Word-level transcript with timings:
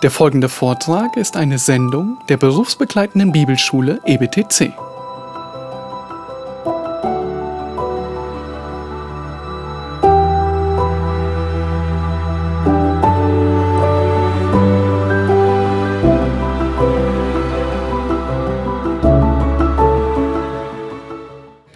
Der 0.00 0.12
folgende 0.12 0.48
Vortrag 0.48 1.16
ist 1.16 1.36
eine 1.36 1.58
Sendung 1.58 2.18
der 2.28 2.36
berufsbegleitenden 2.36 3.32
Bibelschule 3.32 4.00
EBTC. 4.04 4.72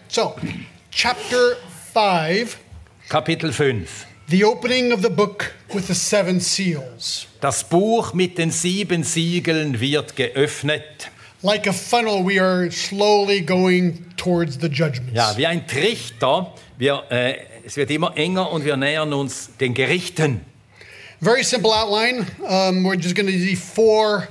So, 0.06 0.36
chapter 0.92 1.56
5, 1.92 2.56
Kapitel 3.08 3.52
5. 3.52 4.06
the 4.28 4.44
opening 4.44 4.92
of 4.92 5.02
the 5.02 5.10
book 5.10 5.52
with 5.74 5.86
the 5.86 5.94
seven 5.94 6.40
seals. 6.40 7.26
Das 7.40 7.64
Buch 7.64 8.14
mit 8.14 8.38
den 8.38 8.50
sieben 8.50 9.02
Siegeln 9.02 9.80
wird 9.80 10.16
geöffnet. 10.16 11.10
Like 11.42 11.66
a 11.66 11.72
funnel, 11.72 12.24
we 12.24 12.40
are 12.40 12.70
slowly 12.70 13.40
going 13.40 14.04
towards 14.16 14.58
the 14.60 14.68
judgments. 14.68 15.14
Ja, 15.14 15.36
wie 15.36 15.46
ein 15.46 15.66
Trichter. 15.66 16.54
Wir, 16.78 17.02
äh, 17.10 17.34
es 17.64 17.76
wird 17.76 17.90
immer 17.90 18.16
enger 18.16 18.50
und 18.50 18.64
wir 18.64 18.76
nähern 18.76 19.12
uns 19.12 19.50
den 19.58 19.74
Gerichten. 19.74 20.40
Very 21.20 21.42
simple 21.42 21.70
outline. 21.70 22.26
Um, 22.40 22.84
we're 22.84 22.96
just 22.96 23.14
going 23.14 23.26
to 23.26 23.32
see 23.32 23.54
four 23.54 24.28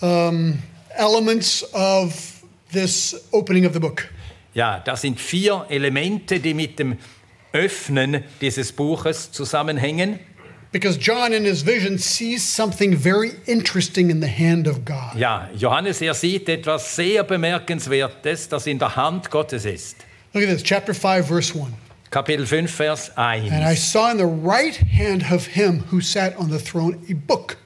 um, 0.00 0.58
elements 0.96 1.64
of 1.74 2.42
this 2.72 3.14
opening 3.32 3.66
of 3.66 3.72
the 3.72 3.80
book. 3.80 4.08
Ja, 4.54 4.80
das 4.80 5.02
sind 5.02 5.20
vier 5.20 5.66
Elemente, 5.68 6.40
die 6.40 6.54
mit 6.54 6.78
dem 6.78 6.98
Öffnen 7.52 8.24
dieses 8.40 8.72
Buches 8.72 9.32
zusammenhängen. 9.32 10.18
Because 10.70 10.98
John, 10.98 11.32
in 11.32 11.44
his 11.44 11.62
vision, 11.62 11.96
sees 11.96 12.42
something 12.42 12.94
very 12.94 13.30
interesting 13.46 14.10
in 14.10 14.20
the 14.20 14.28
hand 14.28 14.66
of 14.66 14.84
God. 14.84 15.16
Ja, 15.16 15.48
Johannes, 15.56 16.02
er 16.02 16.12
sieht 16.12 16.46
etwas 16.48 16.94
sehr 16.94 17.24
Bemerkenswertes, 17.24 18.50
das 18.50 18.66
in 18.66 18.78
der 18.78 18.94
Hand 18.94 19.30
Gottes 19.30 19.64
ist. 19.64 20.04
Look 20.34 20.44
at 20.44 20.50
this, 20.50 20.62
chapter 20.62 20.92
5, 20.92 21.26
verse 21.26 21.54
1. 21.54 21.72
Kapitel 22.10 22.46
5, 22.46 22.70
Vers 22.70 23.10
And 23.16 23.64
I 23.64 23.74
1. 23.74 23.76
saw 23.76 24.10
in 24.10 24.18
the 24.18 24.26
right 24.26 24.76
hand 24.76 25.24
of 25.32 25.46
him 25.46 25.84
who 25.90 26.02
sat 26.02 26.36
on 26.38 26.50
the 26.50 26.58
throne 26.58 26.98
a 27.10 27.14
book, 27.14 27.56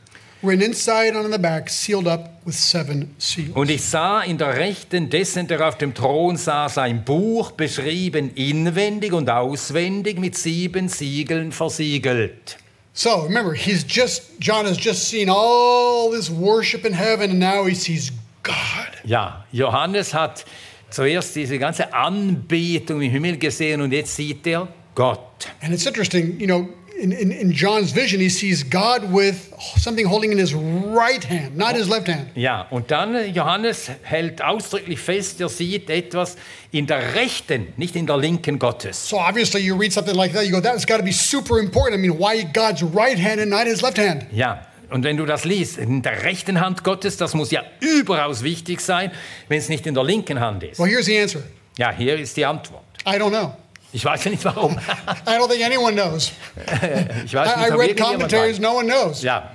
written 0.43 0.63
inside 0.63 1.17
and 1.17 1.25
on 1.25 1.31
the 1.33 1.39
back, 1.39 1.71
sealed 1.71 2.07
up 2.07 2.41
with 2.45 2.55
seven 2.55 3.15
seals. 3.19 3.57
Und 3.57 3.69
ich 3.69 3.83
sah 3.83 4.23
in 4.23 4.39
der 4.39 4.57
Rechten 4.57 5.11
dessen, 5.11 5.49
der 5.49 5.67
auf 5.67 5.77
dem 5.77 5.93
Thron 5.93 6.37
saß, 6.37 6.79
ein 6.79 7.05
Buch 7.05 7.51
beschrieben 7.51 8.31
inwendig 8.37 9.13
und 9.13 9.29
auswendig 9.29 10.21
mit 10.21 10.37
sieben 10.37 10.89
Siegeln 10.89 11.51
versiegelt. 11.51 12.59
So 12.95 13.25
remember, 13.25 13.55
he's 13.55 13.85
just 13.85 14.39
John 14.39 14.67
has 14.67 14.77
just 14.77 15.09
seen 15.09 15.29
all 15.31 16.11
this 16.11 16.29
worship 16.29 16.85
in 16.85 16.93
heaven, 16.93 17.31
and 17.31 17.41
now 17.41 17.65
he 17.65 17.75
sees 17.75 18.13
God. 18.43 18.99
Ja, 19.05 19.45
Johannes 19.51 20.13
hat 20.13 20.45
zuerst 20.91 21.35
diese 21.35 21.59
ganze 21.59 21.93
Anbetung 21.93 23.01
im 23.01 23.11
Himmel 23.11 23.39
gesehen 23.39 23.81
und 23.81 23.93
jetzt 23.93 24.15
sieht 24.15 24.47
er 24.47 24.69
Gott. 24.95 25.49
And 25.63 25.73
it's 25.73 25.87
interesting, 25.87 26.39
you 26.39 26.47
know, 26.47 26.69
in, 27.03 27.11
in, 27.11 27.33
in 27.33 27.51
John's 27.51 27.91
vision, 27.93 28.21
he 28.21 28.29
sees 28.29 28.63
God 28.63 29.13
with 29.13 29.53
something 29.77 30.07
holding 30.07 30.31
in 30.31 30.39
his 30.39 30.55
right 30.55 31.25
hand, 31.25 31.57
not 31.57 31.75
his 31.75 31.89
left 31.89 32.07
hand. 32.07 32.29
Ja, 32.37 32.69
und 32.71 32.93
dann 32.93 33.17
äh, 33.17 33.27
Johannes 33.27 33.91
hält 34.03 34.41
ausdrücklich 34.41 35.01
fest, 35.01 35.41
er 35.41 35.49
sieht 35.49 35.91
etwas 35.91 36.37
in 36.71 36.87
der 36.87 37.15
rechten, 37.17 37.73
nicht 37.77 37.97
in 37.97 38.07
der 38.07 38.19
linken 38.19 38.59
Gottes. 38.61 39.09
So 39.09 39.19
obviously, 39.19 39.61
you 39.61 39.77
read 39.77 39.93
something 39.93 40.15
like 40.15 40.33
that, 40.33 40.45
you 40.45 40.53
go, 40.53 40.61
that's 40.61 40.87
got 40.87 40.99
to 40.99 41.03
be 41.03 41.13
super 41.13 41.59
important. 41.59 41.95
I 41.95 41.99
mean, 41.99 42.19
why 42.19 42.45
God's 42.45 42.83
right 42.83 43.19
hand 43.19 43.41
and 43.41 43.51
not 43.51 43.67
his 43.67 43.83
left 43.83 43.99
hand? 43.99 44.27
Ja, 44.33 44.65
und 44.89 45.03
wenn 45.03 45.17
du 45.17 45.27
das 45.27 45.45
liest, 45.45 45.79
in 45.79 46.03
der 46.03 46.23
rechten 46.23 46.61
Hand 46.61 46.85
Gottes, 46.85 47.17
das 47.17 47.35
muss 47.35 47.51
ja 47.51 47.65
überaus 47.81 48.45
wichtig 48.45 48.81
sein, 48.81 49.11
wenn 49.49 49.59
es 49.59 49.69
nicht 49.69 49.87
in 49.87 49.95
der 49.95 50.05
linken 50.05 50.39
Hand 50.39 50.63
ist. 50.63 50.79
Well, 50.79 50.89
here's 50.89 51.07
the 51.07 51.19
answer 51.19 51.43
Ja, 51.79 51.91
hier 51.91 52.17
ist 52.17 52.37
die 52.37 52.45
Antwort. 52.45 52.85
I 53.05 53.17
don't 53.19 53.31
know. 53.31 53.57
Ich 53.95 54.05
weiß 54.05 54.25
ja 54.25 54.31
nicht 54.31 54.45
warum. 54.45 54.73
I 54.73 55.31
don't 55.39 55.49
think 55.51 55.65
anyone 55.65 55.93
knows. 55.93 56.33
Ich 57.27 57.35
weiß 57.35 57.49
I, 57.49 57.53
I 57.53 57.61
nicht, 57.63 57.73
ob 57.73 57.79
read 57.81 57.97
commentaries, 58.01 58.59
no 58.59 58.77
one 58.79 58.87
knows. 58.89 59.23
Ja, 59.23 59.51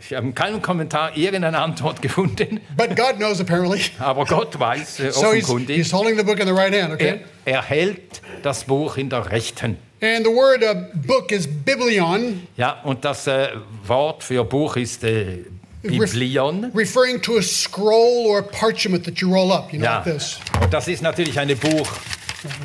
ich 0.00 0.14
habe 0.14 0.26
in 0.26 0.34
keinem 0.34 0.60
Kommentar 0.60 1.16
irgendeine 1.16 1.58
Antwort 1.58 2.02
gefunden, 2.02 2.60
But 2.76 2.94
God 2.96 3.16
knows 3.16 3.40
apparently. 3.40 3.80
aber 3.98 4.24
Gott 4.26 4.58
weiß 4.58 5.00
äh, 5.00 5.10
So 5.12 5.32
he's, 5.32 5.44
offenkundig. 5.44 5.76
he's 5.76 5.92
holding 5.92 6.16
the 6.18 6.22
book 6.22 6.38
in 6.38 6.46
the 6.46 6.52
right 6.52 6.72
hand, 6.74 6.90
Er, 6.90 6.94
okay? 6.94 7.20
er 7.46 7.62
hält 7.62 8.20
das 8.42 8.64
Buch 8.64 8.96
in 8.98 9.08
der 9.08 9.30
rechten. 9.30 9.78
And 10.00 10.24
the 10.24 10.30
word 10.32 10.62
uh, 10.62 10.74
book 11.06 11.32
is 11.32 11.46
biblion, 11.48 12.46
Ja, 12.56 12.80
und 12.84 13.04
das 13.04 13.26
äh, 13.26 13.48
Wort 13.86 14.22
für 14.22 14.44
Buch 14.44 14.76
ist 14.76 15.02
äh, 15.02 15.44
Biblion. 15.82 16.70
referring 16.74 17.20
to 17.22 17.38
a 17.38 17.42
scroll 17.42 18.26
or 18.26 18.38
a 18.40 18.42
parchment 18.42 19.04
that 19.06 19.18
you 19.20 19.32
roll 19.32 19.50
up, 19.52 19.72
you 19.72 19.78
know, 19.78 19.86
Ja, 19.86 20.02
like 20.04 20.04
this. 20.18 20.38
und 20.60 20.72
das 20.72 20.88
ist 20.88 21.02
natürlich 21.02 21.38
eine 21.38 21.56
Buch, 21.56 21.88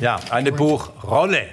ja, 0.00 0.20
eine 0.30 0.52
Buchrolle. 0.52 1.46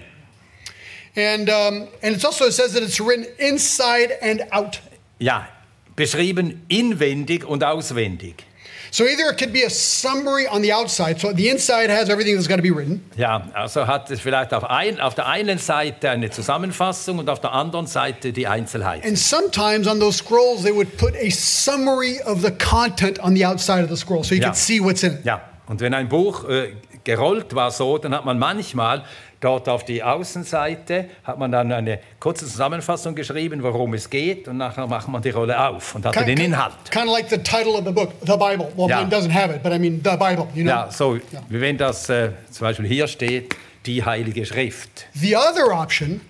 And 1.16 1.50
um, 1.50 1.88
and 2.02 2.16
it's 2.16 2.24
also 2.24 2.46
it 2.46 2.54
says 2.54 2.74
that 2.74 2.84
it's 2.84 3.00
written 3.02 3.26
inside 3.38 4.12
and 4.22 4.42
out. 4.52 4.80
Ja, 5.20 5.48
beschrieben 5.96 6.64
inwendig 6.70 7.44
und 7.44 7.64
auswendig. 7.64 8.46
So 8.94 9.06
either 9.06 9.30
it 9.30 9.38
could 9.38 9.54
be 9.54 9.64
a 9.66 9.70
summary 9.70 10.48
on 10.50 10.62
the 10.62 10.74
outside, 10.74 11.20
so 11.20 11.32
the 11.34 11.48
inside 11.50 11.90
has 11.90 12.10
everything 12.10 12.36
that's 12.36 12.48
got 12.48 12.58
to 12.58 12.62
be 12.62 12.72
written, 12.76 13.02
Ja, 13.16 13.48
also 13.54 13.88
hat 13.88 14.12
es 14.12 14.20
vielleicht 14.20 14.54
auf, 14.54 14.66
ein, 14.70 15.00
auf 15.00 15.16
der 15.16 15.28
einen 15.28 15.58
Seite 15.60 16.10
eine 16.10 16.30
Zusammenfassung 16.30 17.20
und 17.20 17.30
auf 17.30 17.40
der 17.40 17.54
anderen 17.54 17.88
Seite 17.88 18.34
die 18.34 18.48
Einzelheiten. 18.48 19.08
and 19.08 19.18
sometimes 19.18 19.88
on 19.88 20.00
those 20.02 20.18
scrolls 20.18 20.64
they 20.64 20.74
would 20.76 20.98
put 20.98 21.14
a 21.16 21.30
summary 21.30 22.20
of 22.26 22.42
the 22.42 22.52
content 22.52 23.18
on 23.24 23.34
the 23.34 23.46
outside 23.46 23.82
of 23.84 23.90
the 23.90 23.96
scroll, 23.98 24.24
so 24.26 24.34
you 24.36 24.42
Yeah. 24.42 24.48
could 24.50 24.58
see 24.58 24.82
what's 24.82 25.04
in 25.04 25.14
it. 25.14 25.26
Ja, 25.26 25.42
und 25.68 25.80
wenn 25.80 25.94
ein 25.94 26.10
Buch 26.10 26.44
äh, 26.50 26.74
gerollt 27.04 27.54
war 27.56 27.72
so, 27.72 27.98
dann 27.98 28.14
hat 28.16 28.26
man 28.26 28.38
manchmal 28.40 29.04
dort 29.40 29.68
auf 29.68 29.84
die 29.84 30.04
Außenseite 30.04 31.10
hat 31.24 31.40
man 31.40 31.52
dann 31.52 31.72
eine 31.72 32.00
kurze 32.20 32.46
Zusammenfassung 32.46 33.16
geschrieben, 33.16 33.64
worum 33.64 33.94
es 33.96 34.10
geht, 34.10 34.48
und 34.48 34.58
nachher 34.58 34.86
macht 34.88 35.08
man 35.08 35.22
die 35.22 35.32
Rolle 35.32 35.60
auf 35.68 35.96
und 35.96 36.06
hatte 36.06 36.24
den 36.26 36.38
Inhalt. 36.40 36.74
Kind 36.92 37.08
of 37.08 37.12
like 37.14 37.30
the 37.30 37.38
title 37.40 37.74
of 37.74 37.84
the 37.86 37.92
book, 37.92 38.12
the 38.22 38.38
Bible. 38.38 38.72
Well, 38.76 38.88
Yeah. 38.88 39.02
mine 39.02 39.10
doesn't 39.10 39.32
have 39.34 39.54
it, 39.54 39.64
but 39.64 39.72
I 39.74 39.80
mean 39.80 40.02
the 40.04 40.12
Bible. 40.18 40.48
You 40.54 40.64
know. 40.64 40.72
Ja, 40.72 40.92
so 40.92 41.18
wie 41.50 41.62
wenn 41.62 41.78
das 41.78 42.08
äh, 42.10 42.30
zum 42.52 42.68
Beispiel 42.68 42.86
hier 42.86 43.08
steht, 43.08 43.56
die 43.86 44.04
Heilige 44.06 44.46
Schrift. 44.46 45.08
The 45.14 45.36
other 45.36 45.72
option 45.74 46.22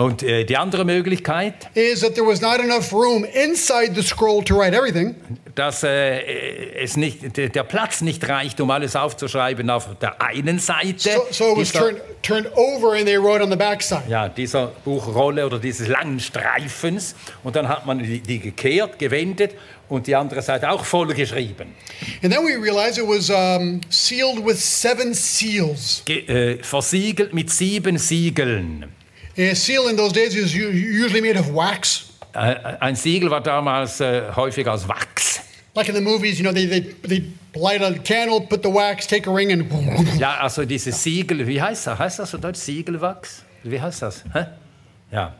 Und 0.00 0.22
äh, 0.22 0.44
die 0.44 0.56
andere 0.56 0.86
Möglichkeit, 0.86 1.68
is 1.74 2.00
that 2.00 2.14
there 2.14 2.26
was 2.26 2.40
not 2.40 2.58
enough 2.58 2.90
room 2.90 3.22
inside 3.24 3.94
the 3.94 4.02
scroll 4.02 4.42
to 4.42 4.56
write 4.58 4.74
everything, 4.74 5.14
dass 5.54 5.82
äh, 5.82 6.72
es 6.82 6.96
nicht, 6.96 7.36
der 7.36 7.64
Platz 7.64 8.00
nicht 8.00 8.26
reicht, 8.26 8.62
um 8.62 8.70
alles 8.70 8.96
aufzuschreiben 8.96 9.68
auf 9.68 9.88
der 10.00 10.22
einen 10.22 10.58
Seite. 10.58 11.10
so, 11.10 11.26
so 11.30 11.52
it 11.52 11.58
was 11.58 11.72
dieser, 11.72 11.80
turned 11.80 12.00
turned 12.22 12.56
over, 12.56 12.94
and 12.94 13.04
they 13.04 13.18
wrote 13.18 13.42
on 13.42 13.50
the 13.50 13.56
backside. 13.56 14.04
ja, 14.08 14.30
dieser 14.30 14.68
Buchrolle 14.86 15.44
oder 15.44 15.58
dieses 15.58 15.86
langen 15.86 16.18
Streifens. 16.18 17.14
Und 17.44 17.56
dann 17.56 17.68
hat 17.68 17.84
man 17.84 17.98
die, 17.98 18.20
die 18.20 18.38
gekehrt, 18.38 18.98
gewendet 18.98 19.54
und 19.90 20.06
die 20.06 20.16
andere 20.16 20.40
Seite 20.40 20.70
auch 20.70 20.84
voll 20.86 21.08
geschrieben. 21.08 21.74
And 22.22 22.32
then 22.32 22.42
we 22.42 22.56
realized 22.56 22.96
it 22.96 23.06
was 23.06 23.28
um, 23.28 23.82
sealed 23.90 24.46
with 24.46 24.58
seven 24.58 25.12
seals. 25.12 26.00
Ge 26.06 26.26
äh, 26.26 26.62
versiegelt 26.62 27.34
mit 27.34 27.50
sieben 27.50 27.98
Siegeln. 27.98 28.86
A 29.38 29.54
seal 29.54 29.88
in 29.88 29.96
those 29.96 30.12
days 30.12 30.34
is 30.34 30.54
u- 30.54 30.70
usually 30.70 31.20
made 31.20 31.38
of 31.38 31.52
wax. 31.54 32.06
Äh, 32.32 32.56
ein 32.80 32.94
Siegel 32.96 33.30
war 33.30 33.40
damals 33.40 34.00
äh, 34.00 34.22
häufig 34.34 34.66
aus 34.68 34.86
Wachs. 34.88 35.40
Like 35.74 35.88
in 35.88 35.94
the 35.94 36.00
movies, 36.00 36.38
you 36.38 36.44
know, 36.44 36.52
they, 36.52 36.66
they, 36.66 36.80
they 37.06 37.24
light 37.54 37.80
a 37.82 37.92
candle, 38.02 38.40
put 38.40 38.62
the 38.62 38.68
wax, 38.68 39.06
take 39.06 39.28
a 39.28 39.32
ring, 39.32 39.52
and 39.52 39.66
Ja, 40.18 40.38
also 40.40 40.64
dieses 40.64 41.02
Siegel, 41.02 41.46
wie 41.46 41.60
heißt 41.60 41.86
das? 41.86 41.98
Heißt 41.98 42.18
das 42.18 42.30
so 42.30 42.38
Deutsch 42.38 42.58
Siegelwachs? 42.58 43.44
Wie 43.62 43.80
heißt 43.80 44.02
das? 44.02 44.24
Hä? 44.32 44.46
Ja. 45.12 45.34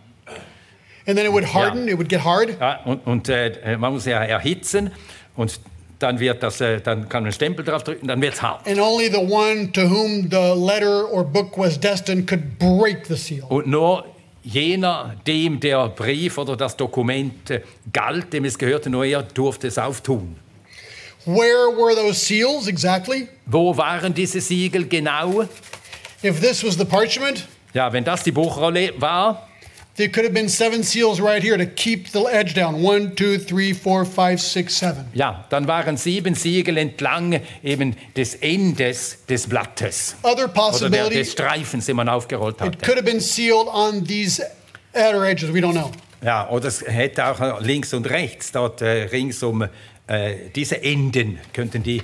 and 1.07 1.17
then 1.17 1.27
it 1.27 1.33
would 1.33 1.45
harden, 1.45 1.89
it 1.89 1.97
would 1.97 2.09
get 2.09 2.21
hard. 2.25 2.51
ja 2.60 2.81
und 2.84 3.04
und 3.07 3.28
äh, 3.28 3.77
man 3.78 3.93
muss 3.93 4.04
ja 4.07 4.22
erhitzen 4.22 4.91
und 5.34 5.59
dann 6.00 6.18
wird 6.18 6.42
das, 6.42 6.60
äh, 6.60 6.80
dann 6.80 7.08
kann 7.08 7.22
man 7.22 7.26
einen 7.28 7.32
Stempel 7.32 7.64
drauf 7.64 7.84
drücken, 7.84 8.08
dann 8.08 8.20
wird 8.20 8.34
es 8.34 8.42
hart. 8.42 8.66
And 8.66 8.80
only 8.80 9.08
the 9.08 9.18
one 9.18 9.70
to 9.72 9.82
whom 9.82 10.28
the 10.30 10.54
letter 10.56 11.08
or 11.12 11.24
book 11.24 11.56
was 11.56 11.78
destined 11.78 12.26
could 12.26 12.58
break 12.58 13.06
the 13.06 13.16
seal. 13.16 13.44
Und 13.48 13.66
nur 13.68 14.04
jener, 14.42 15.14
dem 15.26 15.60
der 15.60 15.88
Brief 15.88 16.38
oder 16.38 16.56
das 16.56 16.76
Dokument 16.76 17.50
äh, 17.50 17.60
galt, 17.92 18.32
dem 18.32 18.44
es 18.44 18.58
gehörte, 18.58 18.91
nur 18.91 19.04
er 19.04 19.22
durfte 19.22 19.68
es 19.68 19.78
auftun. 19.78 20.36
Where 21.26 21.68
were 21.76 21.94
those 21.94 22.14
seals 22.14 22.66
exactly? 22.66 23.28
Wo 23.44 23.76
waren 23.76 24.14
diese 24.14 24.41
Siegel 24.41 24.88
genau? 24.88 25.42
If 26.24 26.41
this 26.41 26.64
was 26.64 26.76
the 26.76 26.84
parchment, 26.84 27.47
Ja, 27.72 27.92
wenn 27.92 28.02
das 28.04 28.24
die 28.24 28.32
Buchrolle 28.32 28.92
war, 28.97 29.48
there 30.00 30.08
could 30.08 30.24
have 30.24 30.32
been 30.32 30.48
seven 30.48 30.82
seals 30.82 31.20
right 31.20 31.42
here 31.42 31.56
to 31.56 31.66
keep 31.66 32.08
the 32.08 32.22
edge 32.22 32.54
down. 32.54 32.82
One, 32.82 33.14
two, 33.14 33.38
three, 33.38 33.72
four, 33.74 34.04
five, 34.04 34.41
six, 34.41 34.74
seven. 34.74 35.04
ja, 35.14 35.44
dann 35.50 35.66
waren 35.66 35.97
sieben 35.97 36.34
Siegel 36.34 36.78
entlang 36.78 37.41
eben 37.62 37.94
des 38.16 38.36
Endes 38.36 39.18
des 39.28 39.47
Blattes 39.47 40.16
Other 40.22 40.32
oder 40.32 40.47
der, 40.47 40.48
possibility, 40.48 41.14
des 41.16 41.32
Streifens, 41.32 41.86
den 41.86 41.97
man 41.97 42.08
aufgerollt 42.08 42.56
it 42.56 42.60
hatte. 42.62 42.78
could 42.78 42.97
have 42.97 43.04
been 43.04 43.20
sealed 43.20 43.68
on 43.68 44.04
these 44.04 44.42
outer 44.94 45.24
edges. 45.24 45.52
We 45.52 45.60
don't 45.60 45.72
know. 45.72 45.91
Ja, 46.22 46.48
oder 46.50 46.68
es 46.68 46.82
hätte 46.82 47.26
auch 47.26 47.60
links 47.60 47.94
und 47.94 48.08
rechts, 48.08 48.52
dort 48.52 48.82
äh, 48.82 49.04
rings 49.04 49.42
um 49.42 49.66
äh, 50.06 50.34
diese 50.54 50.82
Enden 50.82 51.38
könnten 51.52 51.82
die 51.82 52.02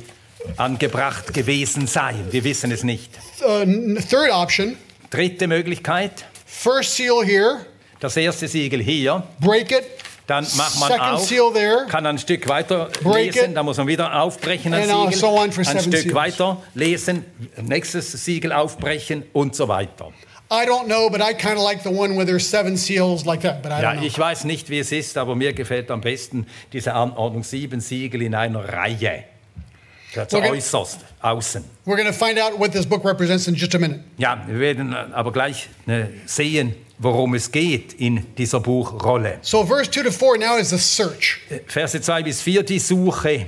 angebracht 0.56 1.34
gewesen 1.34 1.86
sein. 1.86 2.28
Wir 2.30 2.44
wissen 2.44 2.70
es 2.70 2.84
nicht. 2.84 3.10
Uh, 3.40 3.64
third 4.08 4.30
option 4.30 4.76
Dritte 5.10 5.46
Möglichkeit, 5.46 6.24
first 6.44 6.96
seal 6.96 7.24
here, 7.24 7.64
das 8.00 8.16
erste 8.16 8.48
Siegel 8.48 8.80
hier, 8.82 9.22
break 9.40 9.72
it, 9.72 9.84
dann 10.26 10.44
macht 10.56 10.78
man 10.80 10.88
second 10.88 11.12
auf, 11.12 11.24
seal 11.26 11.52
there, 11.52 11.86
kann 11.88 12.04
ein 12.06 12.18
Stück 12.18 12.48
weiter 12.48 12.88
Break 13.02 13.34
lesen, 13.34 13.50
it. 13.50 13.56
dann 13.56 13.64
muss 13.64 13.76
man 13.76 13.86
wieder 13.86 14.20
aufbrechen 14.20 14.74
ein 14.74 14.88
Siegel, 14.88 15.12
so 15.12 15.38
ein 15.38 15.52
Stück 15.52 15.64
seals. 15.66 16.14
weiter 16.14 16.62
lesen, 16.74 17.24
nächstes 17.62 18.12
Siegel 18.12 18.52
aufbrechen 18.52 19.22
und 19.32 19.54
so 19.54 19.68
weiter. 19.68 20.12
I 20.48 20.64
don't 20.64 20.84
know, 20.86 21.10
but 21.10 21.20
I 21.20 21.34
kind 21.34 21.56
of 21.58 21.64
like 21.64 21.82
the 21.82 21.88
one 21.88 22.16
where 22.16 22.24
there's 22.24 22.48
seven 22.48 22.76
seals 22.76 23.24
like 23.24 23.40
that, 23.42 23.62
but 23.62 23.72
I 23.72 23.82
Ja, 23.82 23.90
don't 23.90 23.96
know. 23.98 24.06
ich 24.06 24.16
weiß 24.18 24.44
nicht, 24.44 24.70
wie 24.70 24.78
es 24.78 24.92
ist, 24.92 25.16
aber 25.18 25.34
mir 25.34 25.52
gefällt 25.52 25.90
am 25.90 26.00
besten 26.00 26.46
diese 26.72 26.92
Anordnung 26.94 27.42
sieben 27.42 27.80
Siegel 27.80 28.22
in 28.22 28.34
einer 28.34 28.60
Reihe. 28.60 29.24
Das 30.16 30.32
Okay. 30.34 30.50
äußerst 30.50 30.98
außen. 31.20 31.64
We're 31.84 31.96
going 31.96 32.06
to 32.06 32.12
find 32.12 32.38
out 32.38 32.58
what 32.58 32.72
this 32.72 32.86
book 32.86 33.04
represents 33.04 33.46
in 33.46 33.54
just 33.54 33.74
a 33.74 33.78
minute. 33.78 34.00
Ja, 34.18 34.42
wir 34.46 34.58
werden 34.58 34.92
äh, 34.92 34.96
aber 35.12 35.32
gleich 35.32 35.68
äh, 35.86 36.04
sehen, 36.26 36.74
worum 36.98 37.34
es 37.34 37.50
geht 37.52 37.92
in 37.94 38.34
dieser 38.36 38.60
Buchrolle. 38.60 39.38
So, 39.42 39.64
verse 39.64 39.90
2 39.90 40.02
to 40.04 40.10
4 40.10 40.38
now 40.38 40.56
is 40.58 40.70
the 40.70 40.78
search. 40.78 41.38
Verse 41.66 42.00
2 42.00 42.22
bis 42.22 42.40
4, 42.42 42.62
die 42.62 42.78
Suche. 42.78 43.46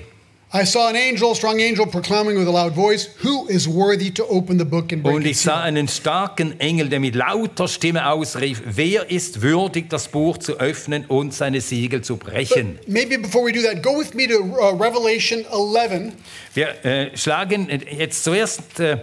I 0.50 0.64
saw 0.64 0.88
an 0.88 0.96
angel, 0.96 1.32
a 1.32 1.34
strong 1.34 1.60
angel, 1.60 1.84
proclaiming 1.86 2.38
with 2.38 2.48
a 2.48 2.50
loud 2.50 2.72
voice, 2.74 3.10
Who 3.22 3.46
is 3.48 3.68
worthy 3.68 4.10
to 4.12 4.24
open 4.28 4.58
the 4.58 4.64
book 4.64 4.92
and 4.92 5.02
break 5.02 5.14
Und 5.16 5.26
ich 5.26 5.38
sah 5.40 5.60
einen 5.62 5.88
starken 5.88 6.58
Engel, 6.58 6.88
der 6.88 7.00
mit 7.00 7.14
lauter 7.14 7.68
Stimme 7.68 8.08
ausrief, 8.10 8.62
wer 8.64 9.10
ist 9.10 9.42
würdig, 9.42 9.90
das 9.90 10.08
Buch 10.08 10.38
zu 10.38 10.58
öffnen 10.58 11.04
und 11.06 11.34
seine 11.34 11.60
Siegel 11.60 12.00
zu 12.00 12.16
brechen? 12.16 12.78
Maybe 12.86 13.18
before 13.18 13.44
we 13.44 13.52
do 13.52 13.60
that, 13.60 13.82
go 13.82 13.98
with 13.98 14.14
me 14.14 14.26
to 14.26 14.38
uh, 14.42 14.70
Revelation 14.74 15.44
11. 15.52 16.12
Wir 16.54 16.82
äh, 16.82 17.14
schlagen 17.14 17.68
jetzt 17.98 18.24
zuerst 18.24 18.80
äh, 18.80 18.98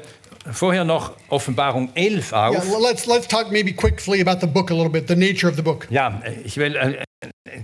vorher 0.51 0.83
noch 0.83 1.12
Offenbarung 1.30 1.89
11 1.94 2.31
Yeah, 2.31 2.50
auf. 2.50 2.68
l- 2.68 2.81
let's, 2.81 3.06
let's 3.06 3.27
talk 3.27 3.51
maybe 3.51 3.71
quickly 3.71 4.19
about 4.19 4.39
the 4.42 4.47
book 4.51 4.71
a 4.71 4.74
little 4.74 4.89
bit, 4.89 5.07
the 5.07 5.15
nature 5.15 5.47
of 5.47 5.56
the 5.57 5.62
book. 5.62 5.86
Ja, 5.92 6.21
äh, 6.25 6.42
ich 6.44 6.57
will 6.57 6.75
äh, 6.75 7.05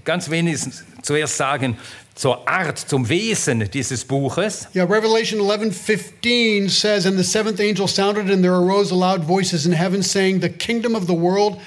ganz 0.04 0.30
wenigstens 0.30 0.84
zuerst 1.02 1.38
sagen, 1.38 1.78
zur 2.16 2.48
Art, 2.48 2.78
zum 2.78 3.10
Wesen 3.10 3.70
dieses 3.72 4.06
Buches. 4.06 4.68
Yeah, 4.74 4.84
Revelation 4.84 5.40
11 5.40 5.72
15 5.72 6.70
says, 6.70 7.06
And 7.06 7.18
the 7.18 7.24
seventh 7.24 7.60
angel 7.60 7.88
sounded, 7.88 8.30
and 8.30 8.44
there 8.44 8.56
arose 8.56 8.92
loud 8.92 9.24
voices 9.24 9.66
in 9.66 9.74
heaven 9.74 10.04
saying, 10.04 10.42
The 10.42 10.50
kingdom 10.50 10.96
of 10.96 11.08
the 11.08 11.14
world 11.14 11.60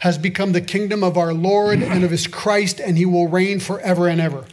has 0.00 0.18
become 0.18 0.52
the 0.52 0.62
kingdom 0.62 1.04
of 1.04 1.16
our 1.16 1.34
Lord 1.34 1.82
and 1.82 2.04
of 2.04 2.10
his 2.10 2.26
Christ, 2.26 2.80
and 2.80 2.96
he 2.96 3.04
will 3.04 3.28
reign 3.28 3.60
forever 3.60 4.08
and 4.08 4.20
ever. 4.20 4.46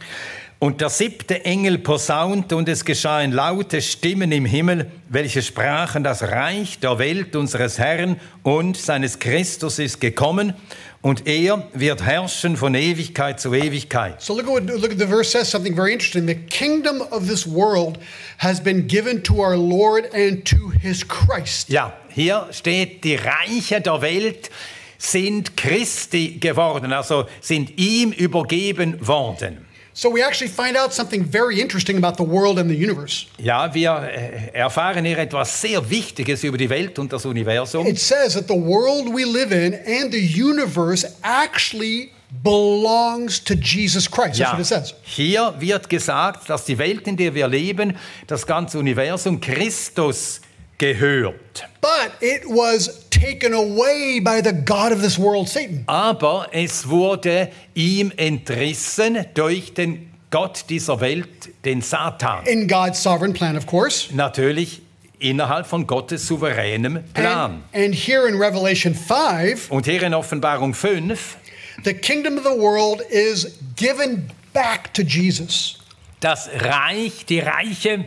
Und 0.60 0.80
der 0.80 0.90
siebte 0.90 1.44
Engel 1.44 1.78
posaunte, 1.78 2.56
und 2.56 2.68
es 2.68 2.84
geschahen 2.84 3.30
laute 3.30 3.80
Stimmen 3.80 4.32
im 4.32 4.44
Himmel, 4.44 4.90
welche 5.08 5.40
sprachen, 5.40 6.02
das 6.02 6.22
Reich 6.22 6.80
der 6.80 6.98
Welt 6.98 7.36
unseres 7.36 7.78
Herrn 7.78 8.20
und 8.42 8.76
seines 8.76 9.20
Christus 9.20 9.78
ist 9.78 10.00
gekommen, 10.00 10.54
und 11.00 11.28
er 11.28 11.68
wird 11.74 12.02
herrschen 12.02 12.56
von 12.56 12.74
Ewigkeit 12.74 13.38
zu 13.38 13.54
Ewigkeit. 13.54 14.20
So 14.20 14.34
look 14.34 14.48
at 14.48 14.52
what 14.52 14.80
look 14.80 14.90
at 14.90 14.98
the 14.98 15.06
verse 15.06 15.30
says 15.30 15.48
something 15.48 15.76
very 15.76 15.92
interesting. 15.92 16.26
The 16.26 16.34
kingdom 16.34 17.02
of 17.12 17.28
this 17.28 17.46
world 17.46 18.00
has 18.38 18.60
been 18.60 18.88
given 18.88 19.22
to 19.22 19.34
our 19.34 19.56
Lord 19.56 20.12
and 20.12 20.44
to 20.46 20.72
his 20.82 21.06
Christ. 21.06 21.68
Ja, 21.68 21.92
hier 22.08 22.48
steht, 22.50 23.04
die 23.04 23.14
Reiche 23.14 23.80
der 23.80 24.02
Welt 24.02 24.50
sind 24.98 25.56
Christi 25.56 26.38
geworden, 26.40 26.92
also 26.92 27.26
sind 27.40 27.78
ihm 27.78 28.10
übergeben 28.10 28.98
worden. 29.06 29.67
So 29.98 30.08
we 30.08 30.22
actually 30.22 30.46
find 30.46 30.76
out 30.76 30.94
something 30.94 31.24
very 31.24 31.60
interesting 31.60 31.96
about 31.98 32.16
the 32.18 32.22
world 32.22 32.60
and 32.60 32.70
the 32.70 32.76
universe. 32.76 33.26
Ja, 33.36 33.74
wir 33.74 33.90
äh, 34.08 34.56
erfahren 34.56 35.04
hier 35.04 35.18
etwas 35.18 35.60
sehr 35.60 35.90
Wichtiges 35.90 36.44
über 36.44 36.56
die 36.56 36.70
Welt 36.70 37.00
und 37.00 37.12
das 37.12 37.26
Universum. 37.26 37.84
It 37.84 37.98
says 37.98 38.34
that 38.34 38.46
the 38.46 38.54
world 38.54 39.08
we 39.12 39.24
live 39.24 39.50
in 39.50 39.74
and 39.74 40.12
the 40.12 40.20
universe 40.20 41.04
actually 41.22 42.12
belongs 42.44 43.42
to 43.42 43.54
Jesus 43.54 44.08
Christ. 44.08 44.38
That's 44.38 44.38
Ja, 44.38 44.52
what 44.52 44.60
it 44.60 44.66
says. 44.66 44.94
hier 45.02 45.52
wird 45.58 45.88
gesagt, 45.88 46.48
dass 46.48 46.64
die 46.64 46.78
Welt, 46.78 47.08
in 47.08 47.16
der 47.16 47.34
wir 47.34 47.48
leben, 47.48 47.96
das 48.28 48.46
ganze 48.46 48.78
Universum 48.78 49.40
Christus 49.40 50.40
gehört. 50.78 51.66
But 51.80 52.12
it 52.20 52.44
was 52.44 53.07
taken 53.20 53.52
away 53.54 54.20
by 54.20 54.40
the 54.42 54.52
God 54.52 54.92
of 54.92 55.00
this 55.00 55.18
world, 55.18 55.48
Satan. 55.48 55.84
Aber 55.86 56.48
es 56.52 56.88
wurde 56.88 57.50
ihm 57.74 58.12
entrissen 58.16 59.26
durch 59.34 59.74
den 59.74 60.10
Gott 60.30 60.64
dieser 60.68 61.00
Welt, 61.00 61.28
den 61.64 61.80
Satan. 61.82 62.44
In 62.46 62.68
God's 62.68 63.02
sovereign 63.02 63.32
plan, 63.32 63.56
of 63.56 63.66
course. 63.66 64.14
Natürlich 64.14 64.82
innerhalb 65.18 65.66
von 65.66 65.86
Gottes 65.86 66.26
souveränem 66.26 67.02
Plan. 67.14 67.62
And, 67.72 67.84
and 67.84 67.94
here 67.94 68.28
in 68.28 68.36
Revelation 68.40 68.94
5, 68.94 69.70
Und 69.70 69.86
hier 69.86 70.02
in 70.02 70.14
Offenbarung 70.14 70.74
5, 70.74 71.38
the 71.84 71.94
kingdom 71.94 72.36
of 72.38 72.44
the 72.44 72.58
world 72.58 73.00
is 73.10 73.58
given 73.76 74.28
back 74.52 74.92
to 74.94 75.02
Jesus. 75.02 75.78
das 76.20 76.48
Reich, 76.52 77.24
die 77.26 77.40
Reiche 77.40 78.04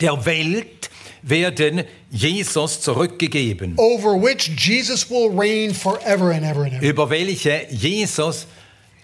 der 0.00 0.24
Welt 0.24 0.90
werden 1.22 1.84
Jesus 2.10 2.80
zurückgegeben, 2.80 3.74
over 3.76 4.20
which 4.20 4.50
Jesus 4.58 5.08
will 5.08 5.30
reign 5.30 5.72
forever 5.74 6.32
and 6.32 6.44
ever 6.44 6.64
and 6.64 6.72
ever. 6.74 6.84
über 6.84 7.08
welche 7.10 7.66
Jesus 7.70 8.46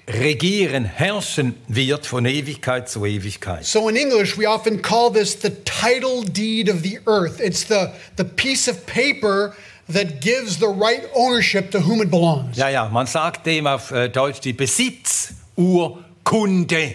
regieren, 0.09 0.85
herrschen 0.85 1.55
wird 1.69 2.07
von 2.07 2.25
Ewigkeit 2.25 2.89
zu 2.89 3.05
Ewigkeit. 3.05 3.65
So 3.65 3.89
in 3.89 3.97
English, 3.97 4.39
we 4.39 4.49
often 4.49 4.81
call 4.81 5.13
this 5.13 5.35
the 5.41 5.51
title 5.65 6.23
deed 6.25 6.71
of 6.71 6.83
the 6.83 6.99
earth. 7.07 7.41
It's 7.41 7.65
the, 7.65 7.93
the 8.17 8.25
piece 8.25 8.71
of 8.71 8.87
paper 8.87 9.55
that 9.89 10.21
gives 10.21 10.59
the 10.59 10.69
right 10.69 11.09
ownership 11.15 11.71
to 11.73 11.81
whom 11.81 12.01
it 12.03 12.11
belongs. 12.11 12.57
Ja, 12.57 12.69
ja, 12.69 12.89
man 12.89 13.07
sagt 13.07 13.47
dem 13.47 13.67
auf 13.67 13.91
äh, 13.91 14.09
Deutsch 14.09 14.41
die 14.41 14.53
Besitzurkunde 14.55 16.95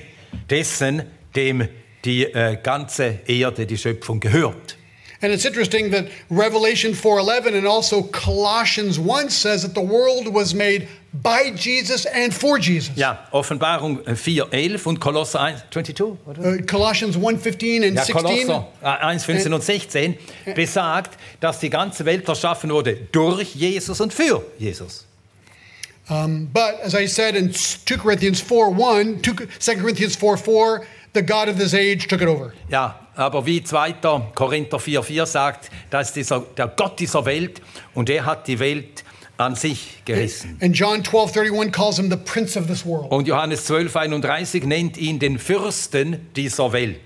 dessen, 0.50 1.04
dem 1.36 1.68
die 2.06 2.24
äh, 2.24 2.58
ganze 2.62 3.20
Erde, 3.28 3.66
die 3.66 3.78
Schöpfung 3.78 4.20
gehört. 4.20 4.78
And 5.24 5.32
it's 5.32 5.46
interesting 5.46 5.90
that 5.92 6.08
Revelation 6.30 6.94
4:11 6.94 7.56
and 7.56 7.66
also 7.66 8.04
Colossians 8.04 9.00
1 9.00 9.30
says 9.30 9.62
that 9.62 9.74
the 9.74 9.82
world 9.82 10.28
was 10.28 10.54
made 10.54 10.90
by 11.14 11.50
Jesus 11.56 12.06
and 12.06 12.34
for 12.34 12.60
Jesus. 12.60 12.92
Ja, 12.98 13.26
Offenbarung 13.32 14.06
äh, 14.06 14.18
4, 14.18 14.48
11 14.52 14.86
und 14.86 15.00
Kolosser 15.00 15.40
1, 15.40 15.64
22, 15.72 16.18
oder? 16.26 16.42
Uh, 16.42 16.58
Colossians 16.66 17.16
1:15 17.16 17.88
and 17.88 17.96
Ja, 17.96 18.04
16 18.04 18.16
Kolosser 18.16 18.68
äh, 18.82 18.86
1, 18.86 19.24
15 19.24 19.54
und 19.54 19.64
16 19.64 20.18
besagt, 20.56 21.18
dass 21.40 21.60
die 21.60 21.70
ganze 21.70 22.04
Welt 22.04 22.28
erschaffen 22.28 22.70
wurde 22.70 22.98
durch 23.14 23.56
Jesus 23.56 24.02
und 24.02 24.14
für 24.14 24.44
Jesus. 24.60 25.06
Um, 26.10 26.50
but 26.52 26.82
as 26.84 26.94
I 26.94 27.08
said 27.08 27.34
in 27.34 27.54
2 27.54 27.96
Corinthians 27.96 28.42
4:1, 28.42 29.24
2, 29.24 29.48
2 29.58 29.76
Corinthians 29.76 30.18
4 30.18 30.36
4, 30.36 30.82
the 31.14 31.22
God 31.22 31.48
of 31.48 31.58
this 31.58 31.74
age 31.74 32.10
took 32.10 32.22
it 32.22 32.28
over. 32.28 32.52
Ja, 32.68 33.03
aber 33.16 33.46
wie 33.46 33.64
2. 33.64 33.96
Korinther 34.36 34.80
4, 34.80 35.04
4 35.04 35.26
sagt, 35.26 35.70
da 35.90 36.02
ist 36.02 36.14
dieser, 36.14 36.42
der 36.58 36.68
Gott 36.68 37.00
dieser 37.00 37.26
Welt 37.26 37.62
und 37.94 38.10
er 38.10 38.26
hat 38.26 38.48
die 38.48 38.60
Welt 38.60 39.04
an 39.38 39.56
sich 39.56 40.04
gerissen. 40.06 40.58
And 40.62 40.76
John 40.78 41.04
12 41.04 41.38
31 41.38 41.72
calls 41.72 41.98
him 41.98 42.10
the 42.10 42.18
prince 42.18 42.58
of 42.58 42.68
this 42.68 42.86
world. 42.86 43.12
Und 43.12 43.28
Johannes 43.28 43.66
12, 43.66 43.96
31 43.96 44.64
nennt 44.64 44.98
ihn 44.98 45.20
den 45.20 45.40
Fürsten 45.40 46.28
dieser 46.36 46.72
Welt. 46.72 47.00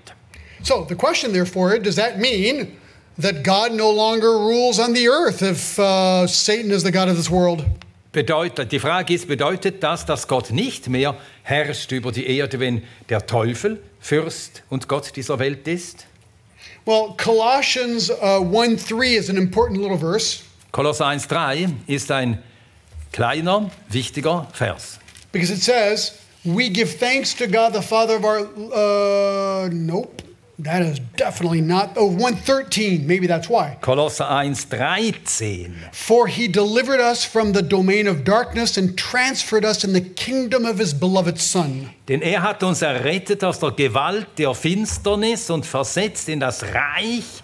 So 0.64 0.86
the 0.88 0.96
question, 0.96 1.34
therefore, 1.34 1.80
does 1.80 1.96
that 1.96 2.18
mean 2.18 2.74
that 3.20 3.44
God 3.44 3.74
no 3.74 3.92
longer 3.92 4.32
rules 4.32 4.80
on 4.80 4.94
the 4.94 5.08
earth 5.08 5.42
if 5.42 5.78
uh, 5.80 6.28
Satan 6.28 6.72
is 6.72 6.84
the 6.84 6.92
God 6.92 7.08
of 7.10 7.16
this 7.16 7.30
world? 7.30 7.64
Bedeutet, 8.12 8.72
die 8.72 8.80
Frage 8.80 9.14
ist, 9.14 9.28
bedeutet 9.28 9.84
das, 9.84 10.06
dass 10.06 10.28
Gott 10.28 10.50
nicht 10.50 10.88
mehr 10.88 11.16
herrscht 11.44 11.92
über 11.92 12.12
die 12.12 12.26
Erde, 12.26 12.60
wenn 12.60 12.82
der 13.10 13.28
Teufel 13.28 13.80
Fürst 14.00 14.64
und 14.70 14.88
Gott 14.88 15.16
dieser 15.16 15.40
Welt 15.40 15.68
ist? 15.68 16.06
Well, 16.86 17.14
Colossians 17.18 18.10
uh, 18.10 18.40
1 18.42 18.86
3 18.86 19.18
is 19.18 19.30
an 19.30 19.38
important 19.38 19.80
little 19.82 19.98
verse 19.98 20.42
Kolosser 20.72 21.06
1,3 21.08 21.70
ist 21.88 22.12
ein 22.12 22.42
kleiner, 23.12 23.72
wichtiger 23.90 24.48
Vers. 24.54 25.00
because 25.32 25.50
it 25.52 25.62
says, 25.62 26.20
We 26.46 26.70
give 26.70 26.98
thanks 27.00 27.34
to 27.36 27.48
God 27.48 27.74
the 27.74 27.82
Father 27.82 28.16
of 28.16 28.24
our. 28.24 28.40
Uh, 28.40 29.70
nope. 29.72 30.22
That 30.60 30.82
is 30.82 31.00
definitely 31.16 31.62
not. 31.62 31.92
Oh, 31.98 32.08
113. 32.08 33.06
Maybe 33.06 33.28
that's 33.28 33.48
why. 33.48 33.78
Kolosser 33.82 34.28
1,13. 34.28 35.94
For 35.94 36.26
he 36.26 36.48
delivered 36.48 37.00
us 37.00 37.24
from 37.24 37.54
the 37.54 37.62
domain 37.62 38.08
of 38.08 38.24
darkness 38.24 38.76
and 38.76 38.98
transferred 38.98 39.64
us 39.64 39.84
in 39.84 39.94
the 39.94 40.02
kingdom 40.02 40.66
of 40.66 40.80
his 40.80 40.96
beloved 40.96 41.40
Son. 41.40 41.92
Denn 42.08 42.24
er 42.24 42.42
hat 42.42 42.64
uns 42.64 42.82
errettet 42.82 43.44
aus 43.44 43.60
der 43.60 43.72
Gewalt 43.72 44.28
der 44.40 44.56
Finsternis 44.56 45.52
und 45.52 45.64
versetzt 45.64 46.28
in 46.28 46.40
das 46.40 46.64
Reich 46.64 47.44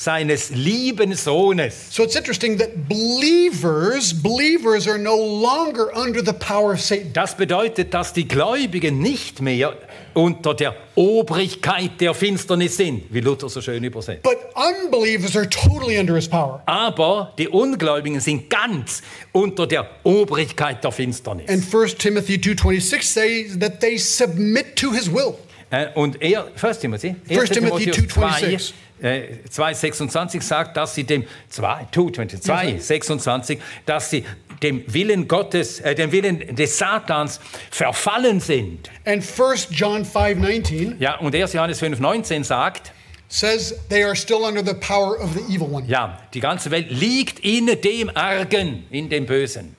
seines 0.00 0.48
lieben 0.48 1.14
Sohnes. 1.14 1.74
So 1.90 2.04
it's 2.04 2.16
interesting 2.16 2.56
that 2.56 2.88
believers, 2.88 4.14
believers 4.14 4.88
are 4.88 4.96
no 4.96 5.14
longer 5.14 5.94
under 5.94 6.24
the 6.24 6.32
power 6.32 6.72
of 6.72 6.80
Satan. 6.80 7.12
Das 7.12 7.36
bedeutet, 7.36 7.92
dass 7.92 8.14
die 8.14 8.26
Gläubigen 8.26 9.00
nicht 9.00 9.42
mehr 9.42 9.76
unter 10.14 10.54
der 10.54 10.74
Obrigkeit 10.94 12.00
der 12.00 12.14
Finsternis 12.14 12.78
sind, 12.78 13.02
wie 13.10 13.20
Luther 13.20 13.50
so 13.50 13.60
schön 13.60 13.84
übersetzt. 13.84 14.22
But 14.22 14.38
unbelievers 14.54 15.36
are 15.36 15.46
totally 15.46 15.98
under 15.98 16.14
his 16.14 16.26
power. 16.26 16.62
Aber 16.64 17.34
die 17.36 17.48
Ungläubigen 17.48 18.20
sind 18.20 18.48
ganz 18.48 19.02
unter 19.32 19.66
der 19.66 19.86
Obrigkeit 20.04 20.82
der 20.82 20.92
Finsternis. 20.92 21.46
And 21.50 21.62
1 21.62 21.96
Timothy 21.96 22.36
2:26 22.38 23.02
says 23.02 23.58
that 23.58 23.80
they 23.80 23.98
submit 23.98 24.76
to 24.76 24.92
his 24.92 25.12
will. 25.12 25.34
Äh, 25.70 25.88
Und 25.94 26.20
er, 26.20 26.48
1. 26.60 26.78
Timothy, 26.80 27.14
1. 27.28 27.50
Timothy 27.50 27.90
2,26 27.90 28.72
äh, 29.02 29.38
2,26 29.48 30.42
sagt, 30.42 30.76
dass 30.76 30.94
sie 30.94 31.04
dem 31.04 31.24
2, 31.48 31.88
2, 31.92 32.78
26, 32.78 33.58
dass 33.86 34.10
sie 34.10 34.24
dem 34.62 34.84
Willen 34.92 35.26
Gottes, 35.26 35.80
äh, 35.80 35.94
dem 35.94 36.12
Willen 36.12 36.54
des 36.54 36.76
Satans 36.76 37.40
verfallen 37.70 38.40
sind. 38.40 38.90
And 39.06 39.22
1 39.22 39.68
John 39.70 40.04
5:19 40.04 40.96
Ja, 40.98 41.18
und 41.18 41.34
1. 41.34 41.52
Johannes 41.54 41.80
5,19 41.82 42.44
sagt, 42.44 42.92
says 43.28 43.74
they 43.88 44.02
are 44.02 44.16
still 44.16 44.44
under 44.44 44.62
the 44.62 44.74
power 44.74 45.16
of 45.16 45.34
the 45.34 45.52
evil 45.52 45.68
one. 45.68 45.86
ja, 45.86 46.18
die 46.34 46.40
ganze 46.40 46.70
Welt 46.70 46.90
liegt 46.90 47.38
in 47.40 47.66
dem 47.80 48.10
Argen, 48.14 48.84
in 48.90 49.08
dem 49.08 49.24
Bösen. 49.24 49.76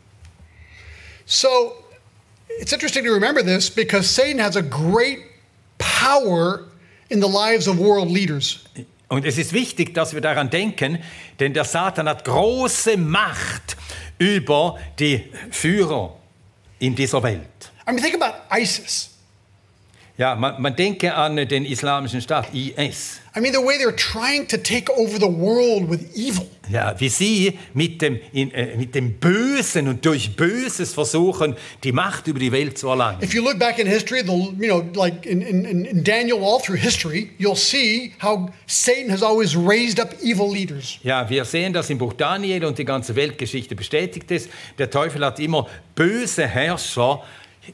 So 1.26 1.74
it's 2.60 2.74
interesting 2.74 3.06
to 3.06 3.12
remember 3.14 3.44
this 3.44 3.70
because 3.70 4.08
Satan 4.10 4.40
has 4.40 4.56
a 4.56 4.62
great 4.62 5.20
power 5.78 6.66
in 7.10 7.20
the 7.20 7.28
lives 7.28 7.68
of 7.68 7.78
world 7.78 8.10
leaders. 8.10 8.64
Und 9.12 9.26
es 9.26 9.38
ist 9.38 9.52
wichtig, 9.52 9.94
dass 9.94 10.14
wir 10.14 10.22
daran 10.22 10.50
denken, 10.50 10.98
denn 11.42 11.54
der 11.54 11.66
Satan 11.66 12.08
hat 12.08 12.24
große 12.24 12.96
Macht 12.96 13.76
über 14.18 14.80
die 15.00 15.30
Führer 15.50 16.16
in 16.80 16.96
dieser 16.96 17.22
Welt. 17.22 17.74
I 17.86 17.92
mean, 17.92 18.02
think 18.02 18.16
about 18.16 18.38
ISIS. 18.58 19.10
Ja, 20.22 20.36
man, 20.36 20.62
man 20.62 20.76
denke 20.76 21.16
an 21.16 21.36
den 21.36 21.66
islamischen 21.66 22.22
Staat, 22.22 22.54
IS. 22.54 23.22
I 23.36 23.40
mean, 23.40 23.54
the 23.54 23.60
way 23.60 23.80
they're 23.80 23.96
trying 23.96 24.48
to 24.50 24.58
take 24.58 24.88
over 24.96 25.18
the 25.18 25.26
world 25.26 25.90
with 25.90 26.16
evil. 26.16 26.46
Ja, 26.70 26.94
wie 27.00 27.10
sie 27.10 27.58
mit 27.74 28.04
dem, 28.04 28.20
in, 28.32 28.54
äh, 28.54 28.78
mit 28.78 28.94
dem 28.94 29.14
Bösen 29.14 29.88
und 29.88 30.06
durch 30.06 30.36
Böses 30.36 30.94
versuchen, 30.94 31.56
die 31.84 31.92
Macht 31.92 32.28
über 32.28 32.38
die 32.38 32.52
Welt 32.52 32.78
zu 32.78 32.90
erlangen. 32.90 33.24
If 33.24 33.34
you 33.34 33.42
look 33.42 33.58
back 33.58 33.80
in 33.80 33.88
history, 33.88 34.22
the, 34.22 34.32
you 34.32 34.68
know, 34.68 34.84
like 34.94 35.26
in, 35.26 35.42
in, 35.42 35.86
in 35.86 36.04
Daniel, 36.04 36.44
all 36.44 36.62
through 36.62 36.80
history, 36.80 37.32
you'll 37.40 37.56
see 37.56 38.14
how 38.22 38.52
Satan 38.68 39.12
has 39.12 39.24
always 39.24 39.56
raised 39.58 40.00
up 40.00 40.14
evil 40.22 40.54
leaders. 40.54 41.00
Ja, 41.02 41.28
wir 41.28 41.46
sehen 41.46 41.74
das 41.74 41.90
im 41.90 41.98
Buch 41.98 42.14
Daniel 42.14 42.66
und 42.66 42.78
die 42.78 42.86
ganze 42.86 43.16
Weltgeschichte 43.16 43.74
bestätigt 43.74 44.30
es. 44.30 44.50
Der 44.78 44.92
Teufel 44.92 45.26
hat 45.26 45.40
immer 45.40 45.68
böse 45.96 46.46
Herrscher 46.48 47.24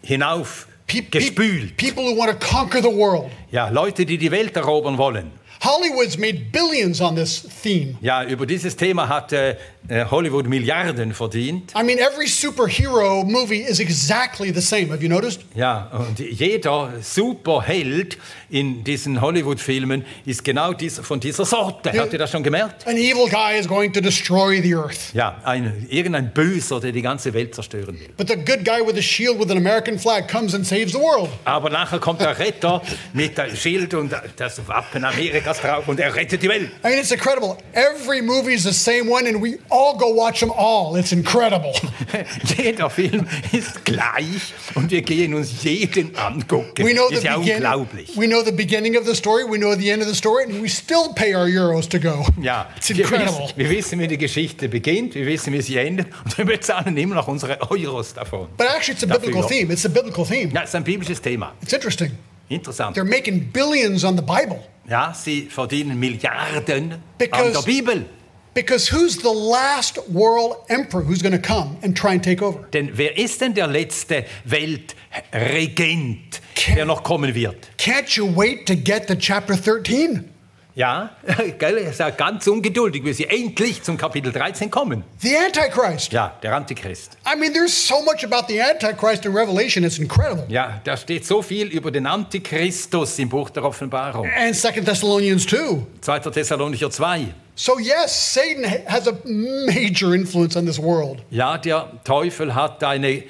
hinauf 0.01 0.68
Gespült. 0.88 1.75
people 1.77 2.03
who 2.03 2.15
want 2.17 2.32
to 2.32 2.38
conquer 2.48 2.82
the 2.82 2.88
world. 2.88 3.29
Ja, 3.51 3.70
Leute, 3.70 4.06
die 4.06 4.17
die 4.17 4.32
Welt 4.32 4.56
erobern 4.56 4.98
wollen. 4.98 5.32
Hollywood's 5.63 6.17
made 6.17 6.51
billions 6.51 7.01
on 7.01 7.15
this 7.15 7.44
theme. 7.63 7.96
Ja, 8.01 8.24
über 8.24 8.46
dieses 8.46 8.75
Thema 8.75 9.10
hat 9.10 9.34
äh, 9.34 9.56
Hollywood 9.89 10.48
Milliarden 10.48 11.13
verdient. 11.13 11.72
I 11.74 11.82
mean, 11.82 11.98
every 11.98 12.27
superhero 12.27 13.24
movie 13.24 13.62
is 13.62 13.79
exactly 13.79 14.53
the 14.53 14.62
same. 14.62 14.89
Have 14.89 15.01
you 15.01 15.08
noticed? 15.08 15.41
Ja, 15.56 15.89
und 15.91 16.20
jeder 16.20 16.91
Superheld 17.01 18.17
in 18.50 18.84
diesen 18.84 19.22
Hollywood-Filmen 19.22 20.03
ist 20.25 20.44
genau 20.44 20.74
dies, 20.74 21.00
von 21.00 21.22
dieser 21.22 21.46
Sorte. 21.46 21.94
Habt 21.98 22.12
ihr 22.12 22.20
das 22.20 22.32
schon 22.32 22.44
gemerkt? 22.44 22.86
An 22.86 22.98
evil 22.98 23.29
guy 23.29 23.58
is 23.58 23.65
going 23.67 23.94
to 23.94 24.01
destroy 24.01 24.62
the 24.62 24.75
earth. 24.75 25.13
Ja, 25.13 25.38
ein, 25.46 25.88
irgendein 25.89 26.34
Böser, 26.34 26.82
der 26.82 26.91
die 26.91 27.01
ganze 27.01 27.34
Welt 27.34 27.56
zerstören 27.56 27.98
will. 27.98 28.10
But 28.17 28.27
the 28.27 28.36
good 28.36 28.65
guy 28.65 28.86
with 28.86 28.98
a 28.98 29.01
shield 29.01 29.39
with 29.39 29.50
an 29.50 29.58
American 29.58 29.98
flag 29.98 30.27
comes 30.27 30.53
and 30.53 30.65
saves 30.67 30.91
the 30.91 31.00
world. 31.00 31.29
Aber 31.46 31.70
nachher 31.70 32.00
kommt 32.00 32.20
der 32.20 32.38
Retter 32.38 32.82
mit 33.13 33.38
dem 33.38 33.56
Schild 33.56 33.94
und 33.94 34.12
das 34.36 34.67
Wappen 34.67 35.06
Amerikas 35.06 35.62
drauf 35.62 35.88
und 35.88 36.00
er 36.00 36.13
rettet 36.13 36.44
die 36.44 36.50
Welt. 36.50 36.72
I 36.84 36.89
mean, 36.89 37.00
it's 37.00 37.12
incredible. 37.12 37.56
Every 37.72 38.22
movie 38.22 38.53
is 38.53 38.63
the 38.63 38.74
same 38.74 39.10
one, 39.10 39.25
and 39.27 39.41
we 39.41 39.60
all 39.70 39.76
go 39.98 40.07
watch 40.15 40.39
them 40.39 40.51
all. 40.51 40.96
It's 40.98 41.12
incredible. 41.12 41.74
Jeder 42.57 42.89
Film 42.89 43.27
ist 43.51 43.84
gleich 43.86 44.53
und 44.75 44.91
wir 44.91 45.01
gehen 45.01 45.34
uns 45.34 45.63
jeden 45.63 46.15
angucken. 46.17 46.86
We 46.86 46.93
know 46.93 47.07
the 47.10 47.15
ist 47.15 47.24
ja 47.24 47.36
unglaublich. 47.36 48.17
We 48.17 48.27
know 48.27 48.41
the 48.43 48.51
beginning 48.51 48.98
of 48.98 49.05
the 49.05 49.15
story. 49.15 49.43
We 49.50 49.57
know 49.57 49.75
the 49.75 49.89
end 49.89 50.01
of 50.03 50.10
the 50.10 50.15
story, 50.15 50.46
and 50.46 50.62
we 50.62 50.69
still 50.69 51.13
pay 51.15 51.36
our 51.36 51.48
euros 51.48 51.88
to 51.89 52.00
go. 52.00 52.25
Ja, 52.41 52.67
It's 52.77 52.89
wir 52.89 53.00
incredible. 53.00 53.39
wissen, 53.46 53.57
wir 53.57 53.69
wissen, 53.69 54.00
wie 54.00 54.07
die 54.07 54.17
Geschichte 54.17 54.69
beginnt, 54.69 55.15
wir 55.15 55.25
wissen, 55.25 55.53
wie 55.53 55.62
sie 55.62 55.77
endet 55.77 56.07
und 56.25 56.38
wir 56.38 56.46
bezahlen 56.46 56.96
immer 56.98 57.15
noch 57.15 57.27
unsere 57.27 57.60
Euros 57.72 58.13
davon. 58.13 58.48
But 58.57 58.67
actually, 58.67 58.93
it's 58.93 59.03
a 59.03 59.07
Dafür. 59.07 59.19
biblical 59.31 59.48
theme. 59.48 59.72
It's 59.74 59.86
a 59.86 59.89
biblical 59.89 60.25
theme. 60.25 60.51
Ja, 60.53 60.62
es 60.63 60.69
ist 60.69 60.75
ein 60.75 60.84
biblisches 60.84 61.22
Thema. 61.22 61.53
It's 61.62 61.74
interesting. 61.74 62.12
Interessant. 62.50 62.96
They're 62.96 63.03
making 63.03 63.51
billions 63.51 64.03
on 64.05 64.15
the 64.15 64.22
Bible 64.24 64.60
Ja, 64.89 65.13
sie 65.13 65.48
verdienen 65.50 66.00
Milliarden 66.00 66.93
an 66.93 67.01
Because- 67.19 67.51
der 67.51 67.62
Bibel. 67.63 68.05
Because 68.54 68.88
who's 68.88 69.18
the 69.18 69.32
last 69.32 69.98
world 70.10 70.66
emperor 70.70 71.01
who's 71.01 71.22
going 71.22 71.34
to 71.34 71.42
come 71.42 71.77
and 71.82 71.96
try 71.96 72.13
and 72.13 72.24
take 72.24 72.42
over? 72.42 72.68
Denn 72.72 72.98
wer 72.98 73.18
ist 73.18 73.39
denn 73.42 73.54
der 73.54 73.68
letzte 73.68 74.25
Weltregent, 74.46 76.42
der 76.75 76.86
noch 76.86 77.04
kommen 77.04 77.34
wird? 77.36 77.70
Can't 77.77 78.16
you 78.16 78.25
wait 78.25 78.66
to 78.68 78.75
get 78.75 79.08
to 79.08 79.16
chapter 79.16 79.56
13? 79.56 80.34
Ja, 80.77 81.10
gell, 81.57 81.79
er 81.79 81.89
ist 81.89 82.00
ja 82.00 82.12
ganz 82.12 82.46
ungeduldig, 82.46 83.03
bis 83.03 83.17
sie 83.17 83.25
endlich 83.25 83.81
zum 83.81 83.98
Kapitel 83.98 84.31
13 84.31 84.69
kommen. 84.69 85.03
The 85.17 85.36
Antichrist. 85.36 86.13
Ja, 86.13 86.36
der 86.43 86.53
Antichrist. 86.55 87.17
I 87.25 87.36
mean, 87.36 87.51
there's 87.51 87.74
so 87.88 87.96
much 88.03 88.24
about 88.24 88.46
the 88.48 88.62
Antichrist 88.62 89.25
in 89.25 89.36
Revelation, 89.36 89.84
it's 89.84 89.98
incredible. 89.98 90.46
Ja, 90.50 90.79
da 90.84 90.96
steht 90.96 91.25
so 91.25 91.41
viel 91.41 91.65
über 91.69 91.89
den 91.89 92.05
Antichristus 92.05 93.17
im 93.17 93.27
Buch 93.27 93.50
der 93.50 93.63
Offenbarung. 93.63 94.29
And 94.38 94.55
Second 94.55 94.86
Thessalonians 94.88 95.48
2. 95.48 95.81
2. 96.01 96.19
Thessalonicher 96.19 96.91
2. 96.91 97.34
So, 97.55 97.79
yes, 97.79 98.36
Satan 98.36 98.63
ha- 98.63 98.86
has 98.93 99.07
a 99.07 99.13
major 99.25 100.13
influence 100.13 100.55
on 100.55 100.67
this 100.67 100.77
world. 100.77 101.24
Ja, 101.31 101.57
der 101.57 101.91
Teufel 102.03 102.53
hat 102.53 102.84
eine 102.84 103.24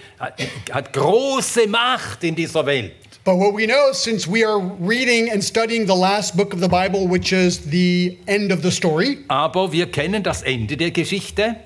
hat 0.70 0.92
große 0.92 1.66
Macht 1.70 2.26
in 2.26 2.36
dieser 2.36 2.66
Welt. 2.66 2.92
But 3.28 3.40
what 3.40 3.54
we 3.54 3.66
know, 3.68 3.92
since 3.92 4.26
we 4.26 4.46
are 4.46 4.58
reading 4.58 5.30
and 5.30 5.44
studying 5.44 5.86
the 5.86 5.94
last 5.94 6.38
book 6.38 6.54
of 6.54 6.62
the 6.62 6.70
Bible, 6.70 7.10
which 7.10 7.34
is 7.34 7.60
the 7.60 8.18
end 8.26 8.54
of 8.54 8.62
the 8.62 8.72
story, 8.72 9.26
Aber 9.28 9.74
wir 9.74 9.88
kennen 9.92 10.24
das 10.24 10.44
Ende 10.44 10.78
der 10.78 10.92
Geschichte. 10.92 11.58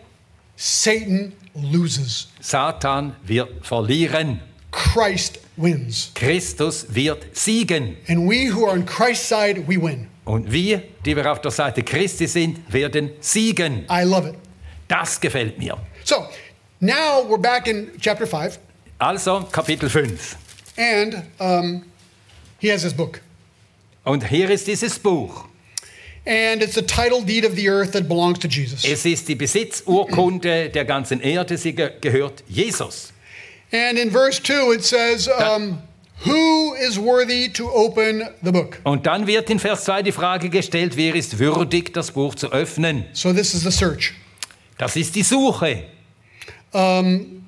Satan 0.55 1.33
loses. 1.53 2.29
Satan 2.39 3.15
wird 3.27 3.63
verlieren. 3.63 4.39
Christ 4.71 5.37
wins. 5.55 6.09
Christus 6.15 6.87
wird 6.89 7.27
siegen. 7.33 7.95
And 8.07 8.27
we 8.27 8.47
who 8.51 8.65
are 8.65 8.71
on 8.73 8.83
Christ's 8.83 9.27
side, 9.29 9.67
we 9.67 9.77
win. 9.77 10.07
Und 10.25 10.51
wir, 10.51 10.81
die 11.05 11.15
wir 11.15 11.31
auf 11.31 11.41
der 11.41 11.51
Seite 11.51 11.83
Christi 11.83 12.25
sind, 12.25 12.73
werden 12.73 13.11
siegen. 13.19 13.85
I 13.87 14.01
love 14.03 14.29
it. 14.29 14.35
Das 14.87 15.21
gefällt 15.21 15.59
mir. 15.59 15.77
So, 16.05 16.25
now 16.79 17.23
we're 17.29 17.37
back 17.37 17.67
in 17.67 17.91
chapter 17.99 18.25
5, 18.25 18.57
Also 18.97 19.41
Kapitel 19.51 19.91
5. 19.91 20.37
and 20.77 21.23
um, 21.39 21.83
he 22.59 22.69
has 22.69 22.83
his 22.83 22.93
book. 22.93 23.21
Und 24.03 24.27
hier 24.27 24.49
ist 24.49 24.67
dieses 24.67 24.97
Buch. 24.99 25.45
And 26.25 26.61
it's 26.61 26.75
the 26.75 26.83
title 26.83 27.23
deed 27.23 27.45
of 27.45 27.55
the 27.55 27.67
earth 27.67 27.93
that 27.93 28.07
belongs 28.07 28.39
to 28.39 28.47
Jesus. 28.47 28.83
Es 28.85 29.05
ist 29.05 29.27
die 29.27 29.35
Besitzurkunde 29.35 30.69
der 30.69 30.85
ganzen 30.85 31.19
Erde. 31.19 31.57
Sie 31.57 31.73
ge 31.73 31.91
gehört 31.99 32.43
Jesus. 32.47 33.11
And 33.71 33.97
in 33.97 34.11
verse 34.11 34.39
2, 34.39 34.73
it 34.73 34.83
says, 34.83 35.27
um, 35.27 35.79
Who 36.25 36.75
is 36.75 36.99
worthy 36.99 37.49
to 37.53 37.67
open 37.71 38.23
the 38.43 38.51
book? 38.51 38.79
Und 38.83 39.07
dann 39.07 39.25
wird 39.25 39.49
in 39.49 39.57
Vers 39.57 39.85
2 39.85 40.03
die 40.03 40.11
Frage 40.11 40.49
gestellt, 40.49 40.95
wer 40.95 41.15
ist 41.15 41.39
würdig, 41.39 41.93
das 41.93 42.11
Buch 42.11 42.35
zu 42.35 42.51
öffnen? 42.51 43.05
So 43.13 43.33
this 43.33 43.55
is 43.55 43.63
the 43.63 43.71
search. 43.71 44.13
Das 44.77 44.95
ist 44.95 45.15
die 45.15 45.23
Suche. 45.23 45.85
We 46.71 47.40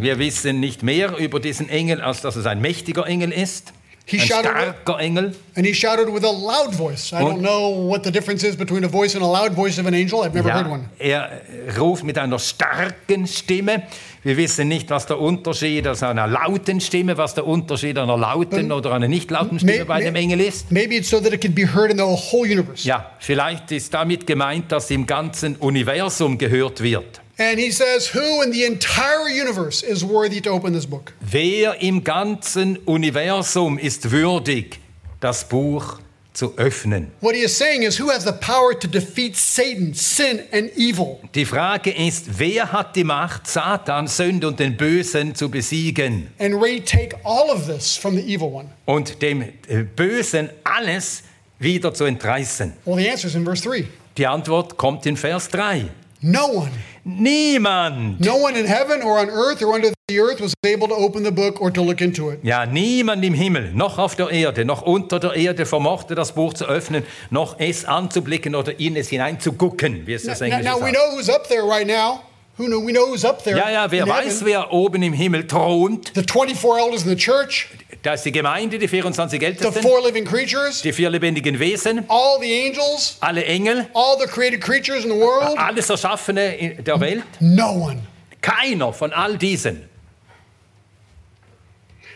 Wir 0.00 0.18
wissen 0.18 0.58
nicht 0.58 0.82
mehr 0.82 1.18
über 1.18 1.38
diesen 1.38 1.68
Engel, 1.68 2.00
als 2.00 2.22
dass 2.22 2.34
es 2.34 2.46
ein 2.46 2.62
mächtiger 2.62 3.06
Engel 3.06 3.30
ist. 3.30 3.74
He 4.10 4.18
Ein 4.20 4.26
shouted- 4.26 4.50
starker 4.50 4.98
Engel. 4.98 5.32
And 5.54 5.64
he 5.66 5.72
shouted 5.72 6.08
with 6.12 6.24
a 6.24 6.30
loud 6.30 6.74
voice. 6.74 7.12
I 7.12 7.20
don't 7.20 7.40
know 7.40 7.68
what 7.88 8.02
the 8.02 8.10
difference 8.10 8.42
is 8.44 8.56
between 8.56 8.82
a 8.84 8.88
voice 8.88 9.14
and 9.14 9.22
a 9.22 9.26
loud 9.28 9.52
voice 9.54 9.78
of 9.78 9.86
an 9.86 9.94
angel. 9.94 10.22
I've 10.24 10.34
never 10.34 10.52
heard 10.52 10.66
Ja, 10.66 10.72
one. 10.72 10.88
er 10.98 11.30
ruft 11.78 12.02
mit 12.04 12.18
einer 12.18 12.38
starken 12.40 13.26
Stimme. 13.28 13.82
Wir 14.22 14.36
wissen 14.36 14.68
nicht, 14.68 14.90
was 14.90 15.06
der 15.06 15.18
Unterschied 15.20 15.86
aus 15.86 16.02
einer 16.02 16.26
lauten 16.26 16.80
Stimme, 16.80 17.16
was 17.16 17.34
der 17.34 17.46
Unterschied 17.46 17.96
einer 17.98 18.16
lauten 18.18 18.70
oder 18.72 18.92
einer 18.92 19.08
nicht 19.08 19.30
lauten 19.30 19.58
Stimme 19.58 19.78
May- 19.78 19.84
bei 19.84 20.00
dem 20.02 20.14
Engel 20.16 20.40
ist. 20.40 20.70
Maybe 20.72 20.96
it's 20.96 21.08
so 21.08 21.20
that 21.20 21.32
it 21.32 21.40
can 21.40 21.54
be 21.54 21.66
heard 21.72 21.90
in 21.90 21.98
the 21.98 22.02
whole 22.04 22.50
universe. 22.50 22.86
Ja, 22.86 23.12
vielleicht 23.20 23.70
ist 23.72 23.94
damit 23.94 24.26
gemeint, 24.26 24.72
dass 24.72 24.90
im 24.90 25.06
ganzen 25.06 25.56
Universum 25.56 26.36
gehört 26.36 26.82
wird. 26.82 27.20
And 27.40 27.58
he 27.58 27.70
says, 27.70 28.08
Who 28.08 28.42
in 28.42 28.52
the 28.52 28.66
entire 28.66 29.26
universe 29.30 29.82
is 29.82 30.04
worthy 30.04 30.42
to 30.42 30.50
open 30.50 30.74
this 30.74 30.84
book? 30.84 31.14
Wer 31.20 31.80
im 31.80 32.04
ganzen 32.04 32.76
Universum 32.84 33.78
ist 33.78 34.10
würdig, 34.10 34.78
das 35.20 35.48
Buch 35.48 36.00
zu 36.34 36.52
öffnen. 36.58 37.10
What 37.22 37.34
he 37.34 37.40
is 37.40 37.56
saying 37.56 37.82
is, 37.82 37.98
who 37.98 38.10
has 38.10 38.24
the 38.24 38.32
power 38.32 38.78
to 38.78 38.86
defeat 38.86 39.36
Satan, 39.36 39.94
sin, 39.94 40.42
and 40.52 40.70
evil? 40.76 41.18
Die 41.34 41.46
Frage 41.46 41.90
ist, 41.92 42.38
wer 42.38 42.70
hat 42.70 42.94
die 42.94 43.04
Macht, 43.04 43.46
Satan, 43.46 44.06
Sünde 44.06 44.46
und 44.46 44.60
den 44.60 44.76
Bösen 44.76 45.34
zu 45.34 45.48
besiegen 45.50 46.28
And 46.38 46.62
retake 46.62 47.16
all 47.24 47.48
of 47.50 47.66
this 47.66 47.96
from 47.96 48.16
the 48.16 48.22
evil 48.22 48.52
one? 48.52 48.68
und 48.84 49.22
dem 49.22 49.40
äh, 49.40 49.82
Bösen 49.96 50.50
alles 50.62 51.22
wieder 51.58 51.94
zu 51.94 52.04
entreißen? 52.04 52.74
Well, 52.84 52.96
the 53.02 53.08
answer 53.10 53.28
is 53.28 53.34
in 53.34 53.44
verse 53.44 53.66
3. 53.66 53.86
Die 54.18 54.26
Antwort 54.26 54.76
kommt 54.76 55.06
in 55.06 55.16
Vers 55.16 55.48
3. 55.48 55.86
No 56.20 56.46
one. 56.48 56.70
Niemand, 57.04 58.20
No 58.20 58.36
one 58.36 58.54
in 58.58 58.66
heaven 58.66 59.02
or 59.02 59.18
on 59.18 59.30
earth 59.30 59.62
or 59.62 59.74
under 59.74 59.90
the 60.08 60.20
earth 60.20 60.40
was 60.40 60.52
able 60.66 60.88
to 60.88 60.94
open 60.94 61.24
the 61.24 61.30
book 61.30 61.60
or 61.60 61.70
to 61.72 61.82
look 61.82 62.00
into 62.00 62.30
it. 62.30 62.40
ja, 62.42 62.66
niemand 62.66 63.24
im 63.24 63.34
Himmel, 63.34 63.72
noch 63.72 63.98
auf 63.98 64.16
der 64.16 64.30
Erde, 64.30 64.64
noch 64.64 64.82
unter 64.82 65.18
der 65.18 65.34
Erde 65.34 65.64
vermochte 65.66 66.14
das 66.14 66.32
Buch 66.32 66.52
zu 66.54 66.66
öffnen, 66.66 67.04
noch 67.30 67.56
es 67.58 67.84
anzublicken 67.84 68.54
oder 68.54 68.78
in 68.78 68.96
es 68.96 69.08
hineinzugucken, 69.08 70.06
wie 70.06 70.14
es 70.14 70.24
das 70.24 70.40
Now, 70.40 70.46
Englische 70.46 70.64
now 70.64 70.84
we 70.84 70.90
know 70.92 71.16
who's 71.16 71.28
up 71.30 71.48
there 71.48 71.62
right 71.62 71.86
now. 71.86 72.20
Who 72.58 72.66
know, 72.66 72.84
we 72.84 72.92
know 72.92 73.06
who's 73.06 73.24
up 73.24 73.42
there. 73.42 73.56
Ja, 73.56 73.70
ja, 73.70 73.90
wer 73.90 74.06
weiß, 74.06 74.40
heaven. 74.40 74.46
wer 74.46 74.70
oben 74.72 75.02
im 75.02 75.14
Himmel 75.14 75.46
thront? 75.46 76.12
The 76.14 76.22
24 76.22 76.78
elders 76.78 77.04
in 77.04 77.08
the 77.08 77.16
church, 77.16 77.68
Da 78.02 78.14
ist 78.14 78.24
die 78.24 78.32
Gemeinde, 78.32 78.78
die 78.78 78.88
24 78.88 79.38
the 79.38 79.44
Ältesten, 79.46 79.82
four 79.82 80.02
living 80.02 80.24
creatures, 80.24 80.80
die 80.80 80.92
vier 80.92 81.10
lebendigen 81.10 81.58
Wesen, 81.58 82.04
all 82.08 82.38
the 82.40 82.50
angels, 82.66 83.18
alle 83.20 83.44
Engel, 83.44 83.86
all 83.92 84.16
the 84.18 84.26
created 84.26 84.60
creatures 84.62 85.04
in 85.04 85.10
the 85.10 85.16
world. 85.18 85.58
alles 85.58 85.90
Erschaffene 85.90 86.56
in 86.56 86.82
der 86.84 86.98
Welt. 86.98 87.24
No 87.40 87.72
one. 87.72 88.02
Keiner 88.40 88.92
von 88.94 89.12
all 89.12 89.36
diesen, 89.36 89.84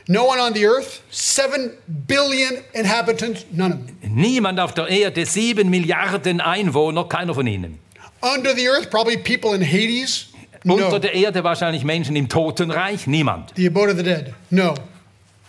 No 0.06 0.24
one 0.26 0.38
on 0.38 0.52
the 0.54 0.66
earth, 0.66 1.00
7 1.10 1.70
billion 1.86 2.58
inhabitants, 2.74 3.46
none 3.52 3.72
of 3.72 3.78
them. 3.86 4.14
niemand 4.14 4.60
auf 4.60 4.72
der 4.74 4.88
Erde, 4.88 5.24
sieben 5.24 5.70
Milliarden 5.70 6.40
Einwohner, 6.42 7.04
keiner 7.08 7.34
von 7.34 7.46
ihnen. 7.46 7.78
Under 8.20 8.54
the 8.54 8.68
earth, 8.68 8.90
probably 8.90 9.16
people 9.16 9.54
in 9.54 9.62
Hades. 9.62 10.26
Unter 10.66 10.90
No. 10.92 10.98
der 10.98 11.14
Erde 11.14 11.44
wahrscheinlich 11.44 11.84
Menschen 11.84 12.16
im 12.16 12.28
Totenreich, 12.28 13.06
niemand. 13.06 13.52
The 13.56 13.66
abode 13.66 13.90
of 13.92 13.96
the 13.98 14.02
dead. 14.02 14.34
No. 14.50 14.74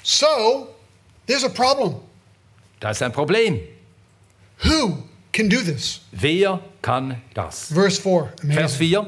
So, 0.08 0.68
there's 1.26 1.44
a 1.44 1.50
problem. 1.50 1.96
Da 2.80 2.92
ist 2.92 3.02
ein 3.02 3.12
Problem. 3.12 3.60
Who 4.64 5.00
can 5.32 5.50
do 5.50 5.64
this? 5.64 6.02
Wer 6.12 6.60
kann 6.84 7.20
das? 7.34 7.74
Verse 7.74 8.00
4. 8.00 8.30
Vers 8.52 8.76
Amazing. 8.76 9.04
4. 9.04 9.08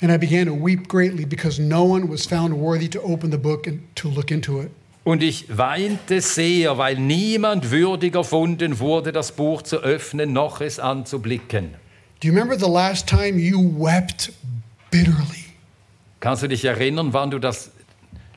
And 0.00 0.10
I 0.10 0.16
began 0.16 0.46
to 0.46 0.54
weep 0.54 0.88
greatly 0.88 1.26
because 1.26 1.60
no 1.60 1.84
one 1.84 2.08
was 2.08 2.24
found 2.24 2.54
worthy 2.54 2.88
to 2.88 3.02
open 3.02 3.30
the 3.30 3.36
book 3.36 3.66
and 3.66 3.82
to 3.96 4.08
look 4.08 4.30
into 4.30 4.62
it. 4.62 4.70
Und 5.04 5.22
ich 5.22 5.46
weinte 5.54 6.22
sehr, 6.22 6.78
weil 6.78 6.96
niemand 6.96 7.70
würdig 7.70 8.14
erfunden 8.14 8.78
wurde, 8.78 9.12
das 9.12 9.32
Buch 9.32 9.60
zu 9.60 9.76
öffnen, 9.82 10.32
noch 10.32 10.62
es 10.62 10.78
anzublicken. 10.78 11.74
Do 12.20 12.28
you 12.28 12.32
remember 12.32 12.58
the 12.58 12.70
last 12.70 13.06
time 13.06 13.38
you 13.38 13.60
wept 13.78 14.32
bitterly? 14.90 15.44
Kannst 16.20 16.42
du 16.44 16.48
dich 16.48 16.64
erinnern, 16.64 17.12
wann 17.12 17.30
du 17.30 17.38
das 17.38 17.72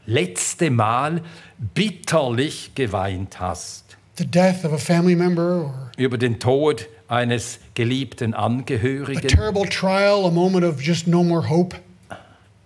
letzte 0.06 0.70
Mal 0.70 1.22
bitterlich 1.58 2.72
geweint 2.76 3.40
hast? 3.40 3.98
The 4.18 4.26
death 4.26 4.64
of 4.64 4.74
a 4.74 4.78
family 4.78 5.16
member 5.16 5.66
or 5.66 5.92
Über 5.98 6.18
den 6.18 6.40
Tod 6.40 6.88
eines 7.08 7.60
geliebten 7.74 8.34
Angehörigen 8.34 9.28
terrible 9.28 9.68
trial, 9.68 10.26
a 10.26 10.32
moment 10.32 10.66
of 10.66 10.82
just 10.82 11.08
no 11.08 11.24
more 11.24 11.50
hope? 11.50 11.76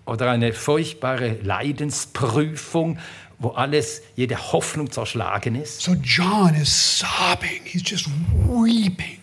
oder 0.10 0.32
eine 0.32 0.54
furchtbare 0.54 1.38
Leidensprüfung, 1.44 2.98
wo 3.38 3.50
alles, 3.50 4.02
jede 4.16 4.52
Hoffnung 4.52 4.92
zerschlagen 4.92 5.56
ist? 5.56 5.82
So 5.82 5.94
John 6.04 6.56
is 6.56 7.00
sobbing. 7.00 7.62
He's 7.64 7.84
just 7.86 8.08
weeping. 8.48 9.18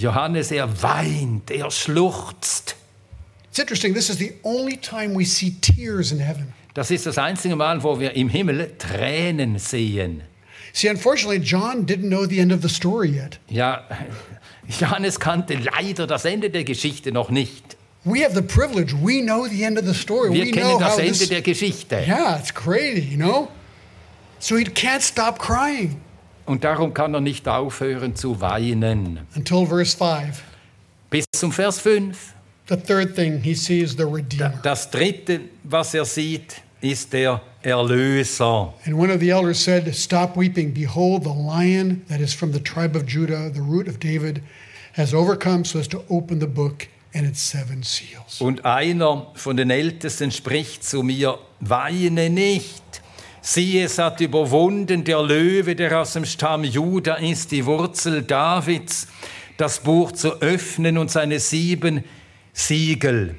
Johannes, 0.00 0.50
er 0.50 0.82
weint, 0.82 1.50
er 1.50 1.70
schluchzt. 1.70 2.74
It's 3.50 3.58
interesting. 3.60 3.94
This 3.94 4.10
is 4.10 4.18
the 4.18 4.32
only 4.42 4.76
time 4.76 5.14
we 5.14 5.24
see 5.24 5.52
tears 5.60 6.10
in 6.10 6.18
heaven. 6.18 6.53
Das 6.74 6.90
ist 6.90 7.06
das 7.06 7.18
einzige 7.18 7.56
Mal, 7.56 7.82
wo 7.82 7.98
wir 8.00 8.14
im 8.16 8.28
Himmel 8.28 8.72
Tränen 8.78 9.58
sehen. 9.58 10.22
See, 10.72 10.90
unfortunately, 10.90 11.38
John 11.38 11.86
didn't 11.86 12.08
know 12.08 12.26
the 12.26 12.40
end 12.40 12.52
of 12.52 12.62
the 12.62 12.68
story 12.68 13.10
yet. 13.10 13.38
Ja, 13.48 13.84
Johannes 14.80 15.20
kannte 15.20 15.54
leider 15.54 16.06
das 16.06 16.24
Ende 16.24 16.50
der 16.50 16.64
Geschichte 16.64 17.12
noch 17.12 17.30
nicht. 17.30 17.76
We 18.04 18.24
have 18.24 18.34
the 18.34 18.42
privilege. 18.42 18.92
We 19.00 19.22
know 19.22 19.46
the 19.46 19.62
end 19.62 19.78
of 19.78 19.86
the 19.86 19.94
story. 19.94 20.32
Wir 20.32 20.46
we 20.46 20.50
kennen 20.50 20.70
know 20.70 20.80
das 20.80 20.98
Ende 20.98 21.12
this. 21.12 21.28
der 21.28 21.42
Geschichte. 21.42 22.04
Yeah, 22.06 22.38
it's 22.38 22.52
crazy, 22.52 23.00
you 23.12 23.16
know? 23.16 23.48
So 24.40 24.56
he 24.56 24.64
can't 24.64 25.00
stop 25.00 25.38
crying 25.38 25.96
Und 26.44 26.64
darum 26.64 26.92
kann 26.92 27.14
er 27.14 27.20
nicht 27.20 27.46
aufhören 27.48 28.14
zu 28.16 28.40
weinen. 28.40 29.20
until 29.36 29.64
verse 29.64 29.96
5. 29.96 30.42
Bis 31.08 31.24
zum 31.32 31.52
Vers 31.52 31.78
5. 31.78 32.34
The 32.68 32.76
third 32.76 33.14
thing 33.14 33.40
he 33.42 33.54
sees 33.54 33.92
the 33.96 34.02
Redeemer. 34.02 34.54
Das 34.62 34.90
dritte, 34.90 35.40
was 35.62 35.94
er 35.94 36.04
sieht, 36.04 36.56
ist 36.84 37.12
der 37.12 37.40
Erlöser. 37.62 38.74
And 38.84 38.94
one 38.94 39.10
of 39.10 39.20
the 39.20 39.30
elders 39.30 39.62
said, 39.62 39.92
Stop 39.94 40.36
weeping. 40.36 40.72
Behold, 40.72 41.24
the 41.24 41.30
lion 41.30 42.04
that 42.08 42.20
is 42.20 42.34
from 42.34 42.52
the 42.52 42.60
tribe 42.60 42.94
of 42.94 43.06
Judah, 43.06 43.50
the 43.50 43.60
root 43.60 43.88
of 43.88 43.98
David, 43.98 44.42
has 44.94 45.14
overcome 45.14 45.64
so 45.64 45.78
as 45.78 45.88
to 45.88 46.04
open 46.08 46.40
the 46.40 46.46
book 46.46 46.88
and 47.14 47.26
its 47.26 47.40
seven 47.40 47.82
seals. 47.82 48.40
Und 48.40 48.64
einer 48.64 49.28
von 49.34 49.56
den 49.56 49.70
Ältesten 49.70 50.30
spricht 50.30 50.84
zu 50.84 51.02
mir, 51.02 51.38
weine 51.60 52.28
nicht. 52.28 52.82
Siehe, 53.40 53.84
es 53.84 53.98
hat 53.98 54.20
überwunden 54.20 55.04
der 55.04 55.22
Löwe, 55.22 55.74
der 55.74 56.00
aus 56.00 56.14
dem 56.14 56.24
Stamm 56.24 56.64
Juda 56.64 57.16
ist, 57.16 57.50
die 57.50 57.64
Wurzel 57.66 58.22
Davids, 58.22 59.06
das 59.56 59.80
Buch 59.80 60.12
zu 60.12 60.40
öffnen 60.40 60.98
und 60.98 61.10
seine 61.10 61.38
sieben 61.38 62.04
Siegel. 62.52 63.36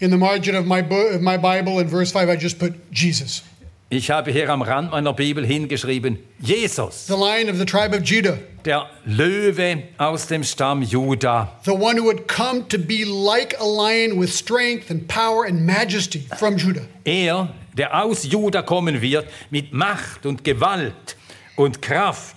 In 0.00 0.10
the 0.10 0.16
margin 0.16 0.54
of 0.54 0.66
my, 0.66 0.80
of 0.80 1.20
my 1.22 1.36
Bible, 1.36 1.80
in 1.80 1.88
verse 1.88 2.12
5, 2.12 2.28
I 2.28 2.36
just 2.36 2.58
put 2.58 2.72
Jesus, 2.92 3.42
Ich 3.90 4.10
habe 4.10 4.30
hier 4.30 4.50
am 4.50 4.60
Rand 4.60 4.90
meiner 4.90 5.14
Bibel 5.14 5.44
hingeschrieben, 5.46 6.18
Jesus, 6.40 7.06
the 7.06 7.16
lion 7.16 7.48
of 7.48 7.56
the 7.56 7.64
tribe 7.64 7.94
of 7.94 8.02
Judah, 8.02 8.38
der 8.64 8.86
Löwe 9.06 9.84
aus 9.96 10.26
dem 10.26 10.44
Stamm 10.44 10.82
Juda, 10.82 11.48
the 11.64 11.72
one 11.74 11.96
who 11.96 12.04
would 12.04 12.28
come 12.28 12.64
to 12.68 12.76
be 12.78 13.04
like 13.06 13.58
a 13.58 13.64
lion 13.64 14.18
with 14.18 14.30
strength 14.30 14.90
and 14.90 15.08
power 15.08 15.46
and 15.46 15.64
majesty 15.66 16.26
from 16.38 16.56
Judah. 16.58 16.86
er, 17.06 17.48
der 17.74 17.94
aus 18.04 18.24
Juda 18.24 18.60
kommen 18.62 19.00
wird, 19.00 19.26
mit 19.50 19.72
Macht 19.72 20.26
und 20.26 20.44
Gewalt 20.44 21.16
und 21.56 21.80
Kraft. 21.80 22.36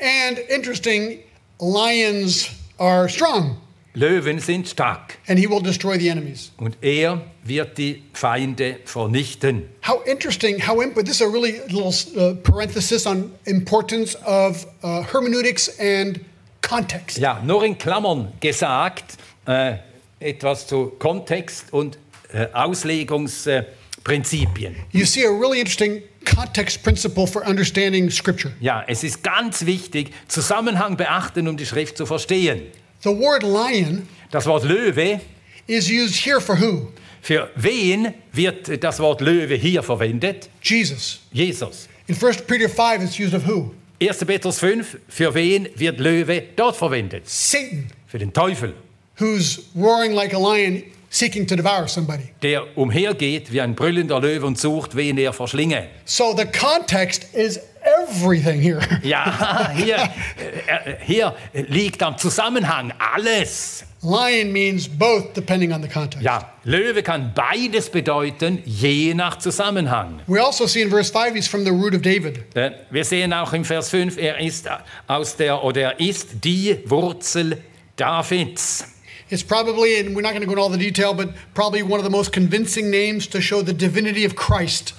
And 0.00 0.38
interesting, 0.50 1.20
lions 1.60 2.50
are 2.80 3.08
strong, 3.08 3.58
Löwen 3.96 4.38
sind 4.40 4.68
stark 4.68 5.16
and 5.26 5.38
he 5.38 5.48
will 5.48 5.62
destroy 5.62 5.98
the 5.98 6.08
enemies. 6.10 6.52
und 6.58 6.76
er 6.82 7.22
wird 7.44 7.78
die 7.78 8.02
Feinde 8.12 8.76
vernichten. 8.84 9.62
How 9.88 10.04
interesting, 10.06 10.58
how 10.66 10.82
imp- 10.82 10.96
this 11.02 11.20
is 11.20 11.22
a 11.22 11.26
really 11.26 11.60
little 11.68 11.92
uh, 12.16 12.34
parenthesis 12.42 13.06
on 13.06 13.30
importance 13.46 14.14
of 14.26 14.66
uh, 14.82 15.02
hermeneutics 15.10 15.70
and 15.80 16.20
context. 16.60 17.16
Ja, 17.18 17.40
nur 17.44 17.64
in 17.64 17.78
Klammern 17.78 18.32
gesagt, 18.40 19.16
äh, 19.46 19.76
etwas 20.20 20.66
zu 20.66 20.92
Kontext 20.98 21.72
und 21.72 21.98
äh, 22.32 22.48
Auslegungsprinzipien. 22.52 24.76
You 24.92 25.04
see 25.06 25.24
a 25.24 25.30
really 25.30 25.58
interesting 25.60 26.02
context 26.24 26.82
principle 26.82 27.26
for 27.26 27.46
understanding 27.46 28.10
scripture. 28.10 28.52
ja, 28.60 28.84
es 28.86 29.04
ist 29.04 29.22
ganz 29.22 29.64
wichtig, 29.64 30.10
Zusammenhang 30.28 30.96
beachten, 30.96 31.48
um 31.48 31.56
die 31.56 31.66
Schrift 31.66 31.96
zu 31.96 32.04
verstehen. 32.06 32.62
The 33.02 33.10
word 33.10 33.42
lion 33.42 34.08
Das 34.30 34.46
Wort 34.46 34.64
Löwe, 34.64 35.20
is 35.66 35.88
used 35.90 36.24
here 36.24 36.40
for 36.40 36.56
who? 36.56 36.88
für 37.22 37.48
wen 37.56 38.14
wird 38.32 38.82
das 38.82 38.98
Wort 39.00 39.20
Löwe 39.20 39.54
hier 39.56 39.82
verwendet? 39.82 40.48
Jesus. 40.62 41.20
Jesus. 41.32 41.88
In 42.08 42.14
1 42.14 42.42
Peter 42.46 42.68
5, 42.68 43.02
it's 43.02 43.18
used 43.18 43.34
of 43.34 43.44
who? 43.46 43.72
1. 44.00 44.24
Petrus 44.26 44.58
5, 44.60 44.98
für 45.08 45.34
wen 45.34 45.68
wird 45.74 45.98
Löwe 46.00 46.42
dort 46.56 46.76
verwendet? 46.76 47.28
Satan, 47.28 47.86
Für 48.06 48.18
den 48.18 48.32
Teufel, 48.32 48.74
who's 49.18 49.64
roaring 49.74 50.12
like 50.14 50.32
a 50.34 50.38
lion 50.38 50.82
seeking 51.10 51.46
to 51.46 51.56
devour 51.56 51.88
somebody. 51.88 52.24
der 52.42 52.76
umhergeht 52.76 53.50
wie 53.52 53.60
ein 53.60 53.74
brüllender 53.74 54.20
Löwe 54.20 54.46
und 54.46 54.58
sucht, 54.58 54.94
wen 54.94 55.16
er 55.18 55.32
verschlinge. 55.32 55.88
So 56.04 56.34
the 56.36 56.44
context 56.46 57.26
is 57.34 57.58
everything 57.86 58.60
here. 58.60 58.80
Ja, 59.02 59.70
hier, 59.74 59.96
äh, 59.96 60.96
hier 61.04 61.34
liegt 61.52 62.02
am 62.02 62.18
Zusammenhang 62.18 62.92
alles. 62.98 63.84
Lion 64.02 64.52
means 64.52 64.88
both 64.88 65.32
depending 65.34 65.72
on 65.72 65.82
the 65.82 65.88
context. 65.88 66.22
Ja, 66.24 66.52
Löwe 66.64 67.02
kann 67.02 67.32
beides 67.34 67.90
bedeuten, 67.90 68.62
je 68.64 69.14
nach 69.14 69.38
Zusammenhang. 69.38 70.20
We 70.26 70.40
also 70.40 70.66
see 70.66 70.82
in 70.82 70.90
verse 70.90 71.10
5 71.10 71.34
he's 71.34 71.48
from 71.48 71.64
the 71.64 71.70
root 71.70 71.94
of 71.94 72.02
David. 72.02 72.44
Äh, 72.54 72.72
Wir 72.90 73.04
sehen 73.04 73.32
auch 73.32 73.52
im 73.52 73.64
Vers 73.64 73.90
5, 73.90 74.16
er 74.18 74.38
ist 74.40 74.68
aus 75.06 75.36
der 75.36 75.62
oder 75.64 75.80
er 75.82 76.00
ist 76.00 76.44
die 76.44 76.78
Wurzel 76.86 77.58
Davids. 77.96 78.84
It's 79.28 79.42
probably, 79.42 79.98
and 79.98 80.14
we're 80.16 80.22
not 80.22 80.34
going 80.34 80.42
to 80.42 80.46
go 80.46 80.52
into 80.52 80.62
all 80.62 80.70
the 80.70 80.78
detail, 80.78 81.12
but 81.12 81.30
probably 81.54 81.82
one 81.82 81.98
of 81.98 82.04
the 82.04 82.10
most 82.10 82.32
convincing 82.32 82.90
names 82.90 83.28
to 83.30 83.40
show 83.40 83.60
the 83.60 83.72
divinity 83.74 84.24
of 84.24 84.36
Christ. 84.36 84.94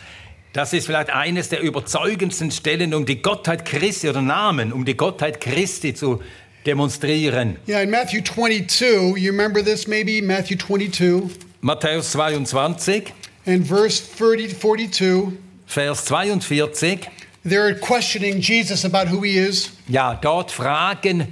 Das 0.57 0.73
ist 0.73 0.87
vielleicht 0.87 1.11
eines 1.11 1.49
der 1.49 1.61
überzeugendsten 1.61 2.49
Stellen, 2.49 2.95
um 2.95 3.05
die 3.05 3.21
Gottheit 3.21 3.63
Christi 3.63 4.09
oder 4.09 4.23
Namen, 4.23 4.73
um 4.73 4.85
die 4.85 4.97
Gottheit 4.97 5.39
Christi 5.39 5.93
zu 5.93 6.19
demonstrieren. 6.65 7.57
Yeah, 7.67 7.83
in 7.83 7.91
Matthew 7.91 8.21
22, 8.23 9.15
you 9.17 9.31
remember 9.31 9.63
this 9.63 9.85
maybe? 9.85 10.19
Matthew 10.25 10.57
22 10.57 11.37
Matthäus 11.61 12.09
22, 12.09 13.13
and 13.45 13.67
verse 13.67 14.01
30 14.01 14.55
42. 14.59 15.27
Vers 15.67 16.05
42. 16.05 17.07
They're 17.45 17.75
questioning 17.75 18.41
Jesus 18.41 18.83
about 18.83 19.11
who 19.11 19.21
he 19.21 19.37
is. 19.37 19.73
Ja, 19.87 20.15
dort 20.15 20.49
fragen 20.49 21.27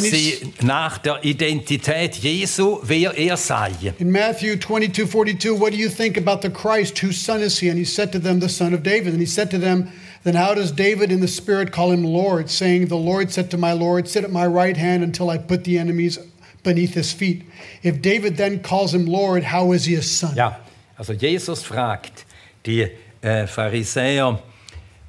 sie 0.00 0.52
nach 0.62 0.98
der 0.98 1.24
Identität 1.24 2.16
Jesu, 2.16 2.80
wer 2.82 3.16
er 3.16 3.36
sei. 3.36 3.72
In 3.98 4.10
Matthew 4.10 4.56
22 4.56 5.06
42, 5.06 5.60
what 5.60 5.72
do 5.72 5.78
you 5.78 5.88
think 5.88 6.16
about 6.16 6.42
the 6.42 6.50
Christ? 6.50 6.98
Whose 6.98 7.18
son 7.18 7.40
is 7.40 7.58
he? 7.58 7.68
And 7.68 7.78
he 7.78 7.84
said 7.84 8.12
to 8.12 8.18
them, 8.18 8.40
The 8.40 8.48
son 8.48 8.74
of 8.74 8.82
David. 8.82 9.12
And 9.12 9.20
he 9.20 9.26
said 9.26 9.50
to 9.50 9.58
them, 9.58 9.88
Then 10.24 10.34
how 10.34 10.54
does 10.54 10.72
David 10.72 11.10
in 11.12 11.20
the 11.20 11.28
Spirit 11.28 11.72
call 11.72 11.92
him 11.92 12.04
Lord, 12.04 12.50
saying, 12.50 12.86
The 12.86 12.96
Lord 12.96 13.30
said 13.30 13.50
to 13.50 13.56
my 13.56 13.72
Lord, 13.72 14.08
Sit 14.08 14.24
at 14.24 14.30
my 14.30 14.46
right 14.46 14.76
hand 14.76 15.02
until 15.02 15.30
I 15.30 15.38
put 15.38 15.64
the 15.64 15.78
enemies 15.78 16.18
beneath 16.62 16.94
his 16.94 17.12
feet? 17.12 17.44
If 17.82 18.00
David 18.00 18.36
then 18.36 18.60
calls 18.62 18.94
him 18.94 19.06
Lord, 19.06 19.44
how 19.44 19.72
is 19.72 19.84
he 19.84 19.94
a 19.94 20.02
son? 20.02 20.34
Ja, 20.36 20.56
also 20.96 21.14
Jesus 21.14 21.62
fragt 21.62 22.24
die 22.66 22.90
äh, 23.20 23.46
Pharisäer, 23.46 24.42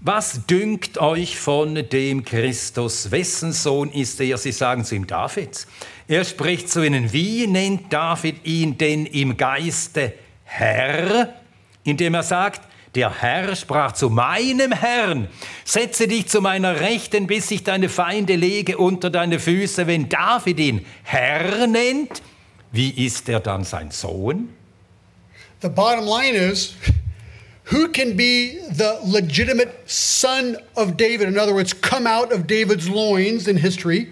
was 0.01 0.45
dünkt 0.45 0.97
euch 0.97 1.37
von 1.37 1.75
dem 1.89 2.23
Christus? 2.23 3.11
Wessen 3.11 3.53
Sohn 3.53 3.91
ist 3.91 4.19
er? 4.21 4.37
Sie 4.37 4.51
sagen 4.51 4.85
zu 4.85 4.95
ihm 4.95 5.07
Davids. 5.07 5.67
Er 6.07 6.23
spricht 6.23 6.69
zu 6.69 6.85
ihnen, 6.85 7.11
wie 7.11 7.47
nennt 7.47 7.91
David 7.91 8.45
ihn 8.45 8.77
denn 8.77 9.05
im 9.07 9.37
Geiste 9.37 10.13
Herr? 10.43 11.33
Indem 11.83 12.13
er 12.13 12.23
sagt, 12.23 12.61
der 12.95 13.21
Herr 13.21 13.55
sprach 13.55 13.91
zu 13.91 14.09
meinem 14.09 14.71
Herrn, 14.71 15.27
setze 15.65 16.07
dich 16.07 16.27
zu 16.27 16.39
meiner 16.39 16.79
Rechten, 16.79 17.27
bis 17.27 17.51
ich 17.51 17.63
deine 17.63 17.89
Feinde 17.89 18.35
lege 18.35 18.77
unter 18.77 19.09
deine 19.09 19.39
Füße. 19.39 19.85
Wenn 19.85 20.07
David 20.07 20.59
ihn 20.59 20.85
Herr 21.03 21.67
nennt, 21.67 22.21
wie 22.71 22.89
ist 23.05 23.27
er 23.27 23.39
dann 23.39 23.63
sein 23.63 23.91
Sohn? 23.91 24.49
The 25.61 25.69
bottom 25.69 26.05
line 26.05 26.37
is 26.37 26.75
who 27.71 27.87
can 27.89 28.15
be 28.15 28.59
the 28.71 28.97
legitimate 29.05 29.71
son 29.85 30.57
of 30.75 30.97
David? 30.97 31.27
In 31.27 31.37
other 31.37 31.53
words, 31.53 31.73
come 31.73 32.07
out 32.07 32.31
of 32.31 32.45
David's 32.47 32.87
loins 32.87 33.47
in 33.47 33.57
history. 33.57 34.07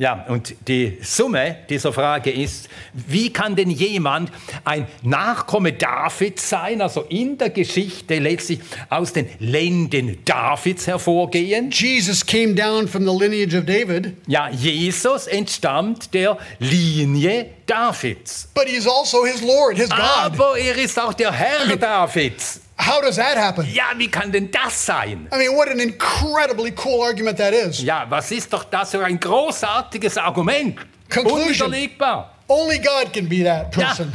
Ja, 0.00 0.24
und 0.28 0.54
die 0.68 0.98
Summe 1.02 1.56
dieser 1.68 1.92
Frage 1.92 2.30
ist, 2.30 2.68
wie 2.92 3.32
kann 3.32 3.56
denn 3.56 3.68
jemand 3.68 4.30
ein 4.64 4.86
Nachkomme 5.02 5.72
Davids 5.72 6.48
sein, 6.48 6.80
also 6.80 7.02
in 7.08 7.36
der 7.36 7.50
Geschichte 7.50 8.20
letztlich 8.20 8.60
aus 8.90 9.12
den 9.12 9.28
Lenden 9.40 10.24
Davids 10.24 10.86
hervorgehen? 10.86 11.72
Jesus 11.72 12.24
came 12.24 12.54
down 12.54 12.86
from 12.86 13.04
the 13.06 13.10
lineage 13.12 13.58
of 13.58 13.66
David, 13.66 14.12
Ja, 14.28 14.48
Jesus 14.50 15.26
entstammt 15.26 16.14
der 16.14 16.38
Linie 16.60 17.46
Davids. 17.66 18.48
but 18.54 18.68
he's 18.68 18.86
also 18.86 19.24
his 19.24 19.42
Lord, 19.42 19.76
his 19.76 19.88
God. 19.90 19.98
Aber 19.98 20.56
er 20.58 20.76
ist 20.76 20.96
auch 20.96 21.12
der 21.12 21.32
Herr 21.32 21.76
Davids. 21.76 22.60
How 22.80 23.00
does 23.02 23.16
that 23.16 23.36
happen? 23.36 23.66
Ja, 23.72 23.86
wie 23.96 24.08
kann 24.08 24.30
denn 24.30 24.50
das 24.50 24.86
sein? 24.86 25.28
I 25.32 25.36
mean, 25.38 25.56
what 25.56 25.68
an 25.68 25.80
incredibly 25.80 26.72
cool 26.84 27.02
argument 27.04 27.36
that 27.38 27.52
is. 27.52 27.82
Ja, 27.82 28.06
was 28.08 28.30
ist 28.30 28.52
doch 28.52 28.64
das 28.64 28.92
für 28.92 29.04
ein 29.04 29.18
großartiges 29.18 30.16
Argument? 30.16 30.76
Conclusion. 31.12 31.66
Unwiderlegbar. 31.68 32.34
Only 32.46 32.78
God 32.78 33.12
can 33.12 33.28
be 33.28 33.42
that 33.44 33.74
Ja. 33.76 33.86
person. 33.88 34.12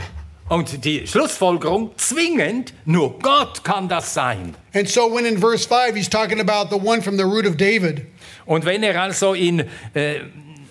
Und 0.49 0.83
die 0.85 1.07
Schlussfolgerung, 1.07 1.91
zwingend, 1.97 2.73
nur 2.85 3.17
Gott 3.19 3.63
kann 3.63 3.87
das 3.89 4.13
sein. 4.13 4.55
And 4.73 4.87
so, 4.89 5.13
when 5.13 5.25
in 5.25 5.37
verse 5.39 5.67
5 5.67 5.95
he's 5.95 6.09
talking 6.09 6.39
about 6.39 6.69
the 6.69 6.79
one 6.81 7.01
from 7.01 7.17
the 7.17 7.23
root 7.23 7.45
of 7.47 7.55
David, 7.57 8.05
Und 8.45 8.65
wenn 8.65 8.83
er 8.83 9.01
also 9.01 9.33
in 9.33 9.59
äh, 9.93 10.19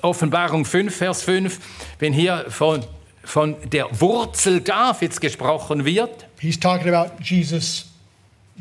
Offenbarung 0.03 0.65
5, 0.65 0.95
Vers 0.95 1.23
5, 1.23 1.59
wenn 1.99 2.13
hier 2.13 2.45
von, 2.49 2.85
von 3.25 3.57
der 3.71 3.87
Wurzel 4.01 4.61
Davids 4.61 5.21
gesprochen 5.21 5.85
wird, 5.85 6.27
he's 6.43 6.59
talking 6.59 6.89
about 6.89 7.23
Jesus, 7.23 7.87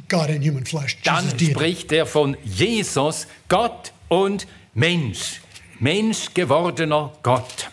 God 0.07 0.29
in 0.29 0.41
human 0.41 0.65
flesh. 0.65 0.97
dann 1.03 1.25
Jesus 1.25 1.49
spricht 1.49 1.91
er 1.91 2.05
von 2.05 2.37
Jesus, 2.43 3.27
Gott 3.49 3.91
und 4.07 4.47
Mensch. 4.73 5.41
Mensch 5.79 6.33
gewordener 6.33 7.11
Gott. 7.23 7.69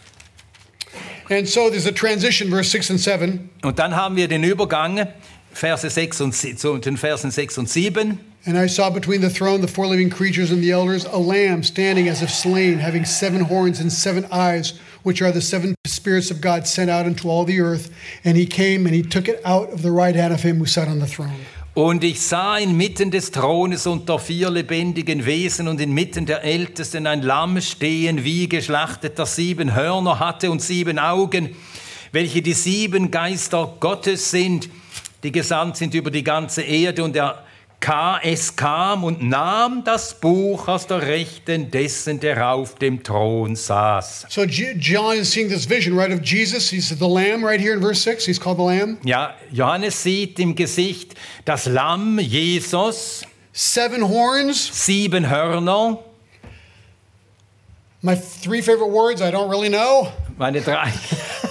And 1.31 1.47
so, 1.47 1.68
there's 1.68 1.87
a 1.87 1.92
transition, 1.92 2.49
verse 2.49 2.71
6 2.71 2.90
and 2.90 3.01
7. 3.01 3.51
Und 3.62 3.79
dann 3.79 3.94
haben 3.94 4.16
wir 4.16 4.29
den 4.29 4.42
Übergang, 4.44 5.09
Verse 5.53 5.88
6 5.88 6.21
und, 6.21 6.35
zu 6.35 6.79
den 6.79 6.97
Versen 6.97 7.31
6 7.31 7.59
und 7.59 7.68
7. 7.68 8.18
And 8.47 8.57
I 8.57 8.68
saw 8.68 8.90
between 8.90 9.21
the 9.21 9.29
throne, 9.29 9.61
the 9.61 9.68
four 9.68 9.87
living 9.87 10.09
creatures, 10.09 10.51
and 10.51 10.62
the 10.62 10.71
elders 10.71 11.05
a 11.05 11.18
lamb 11.18 11.62
standing 11.62 12.09
as 12.09 12.23
if 12.23 12.31
slain, 12.31 12.79
having 12.79 13.05
seven 13.05 13.42
horns 13.42 13.81
and 13.81 13.92
seven 13.92 14.25
eyes, 14.31 14.75
which 15.02 15.22
are 15.22 15.32
the 15.32 15.40
seven 15.40 15.74
spirits 15.87 16.30
of 16.30 16.40
God 16.40 16.66
sent 16.66 16.90
out 16.90 17.06
into 17.06 17.28
all 17.28 17.44
the 17.44 17.61
earth. 17.61 17.90
And 18.24 18.37
he 18.37 18.46
came 18.46 18.87
and 18.87 18.94
he 18.94 19.02
took 19.02 19.28
it 19.28 19.40
out 19.44 19.72
of 19.72 19.82
the 19.82 19.90
right 19.90 20.14
hand 20.14 20.32
of 20.32 20.42
him 20.42 20.58
who 20.58 20.66
sat 20.66 20.88
on 20.88 21.00
the 21.00 21.06
throne. 21.06 21.34
Und 21.74 22.02
ich 22.02 22.20
sah 22.20 22.56
inmitten 22.56 23.12
des 23.12 23.30
Thrones 23.30 23.87
unter 23.87 24.18
vier 24.18 24.50
lebendigen 24.50 25.24
Wesen 25.24 25.68
und 25.68 25.80
inmitten 25.80 26.26
der 26.26 26.42
Ältesten 26.42 27.06
ein 27.06 27.22
Lamm 27.22 27.61
stehen, 27.61 28.24
wie 28.24 28.48
geschlachtet, 28.48 29.16
das 29.16 29.37
sieben 29.37 29.76
Hörner 29.76 30.18
hatte 30.18 30.50
und 30.50 30.61
sieben 30.61 30.98
Augen, 30.98 31.50
welche 32.11 32.42
die 32.42 32.54
sieben 32.54 33.12
Geister 33.12 33.76
Gottes 33.78 34.28
sind, 34.28 34.68
die 35.22 35.30
gesandt 35.30 35.76
sind 35.76 35.94
über 35.94 36.11
die 36.11 36.24
ganze 36.24 36.62
Erde. 36.62 37.04
Und 37.04 37.14
er 37.14 37.44
es 38.22 38.54
kam 38.56 39.04
und 39.04 39.22
nahm 39.22 39.82
das 39.84 40.14
Buch 40.14 40.68
aus 40.68 40.86
der 40.86 41.02
Rechten 41.02 41.70
dessen, 41.70 42.20
der 42.20 42.50
auf 42.52 42.74
dem 42.74 43.02
Thron 43.02 43.56
saß. 43.56 44.26
So 44.28 44.42
John 44.44 45.16
is 45.16 45.30
seeing 45.30 45.48
this 45.48 45.68
vision, 45.68 45.96
right, 45.96 46.12
of 46.12 46.20
Jesus. 46.22 46.70
He's 46.70 46.88
the 46.88 47.08
lamb 47.08 47.44
right 47.44 47.60
here 47.60 47.72
in 47.74 47.80
verse 47.80 48.02
6. 48.02 48.26
He's 48.26 48.38
called 48.40 48.58
the 48.58 48.64
lamb. 48.64 48.98
Ja, 49.04 49.34
Johannes 49.52 50.02
sieht 50.02 50.38
im 50.38 50.54
Gesicht 50.54 51.14
das 51.44 51.66
Lamm 51.66 52.18
Jesus, 52.18 53.22
Seven 53.52 54.02
horns. 54.08 54.70
sieben 54.84 55.30
Hörner. 55.30 55.98
My 58.02 58.14
three 58.14 58.60
favorite 58.62 58.92
words, 58.92 59.20
I 59.20 59.30
don't 59.30 59.50
really 59.50 59.68
know. 59.68 60.12
Meine 60.36 60.60
drei 60.60 60.92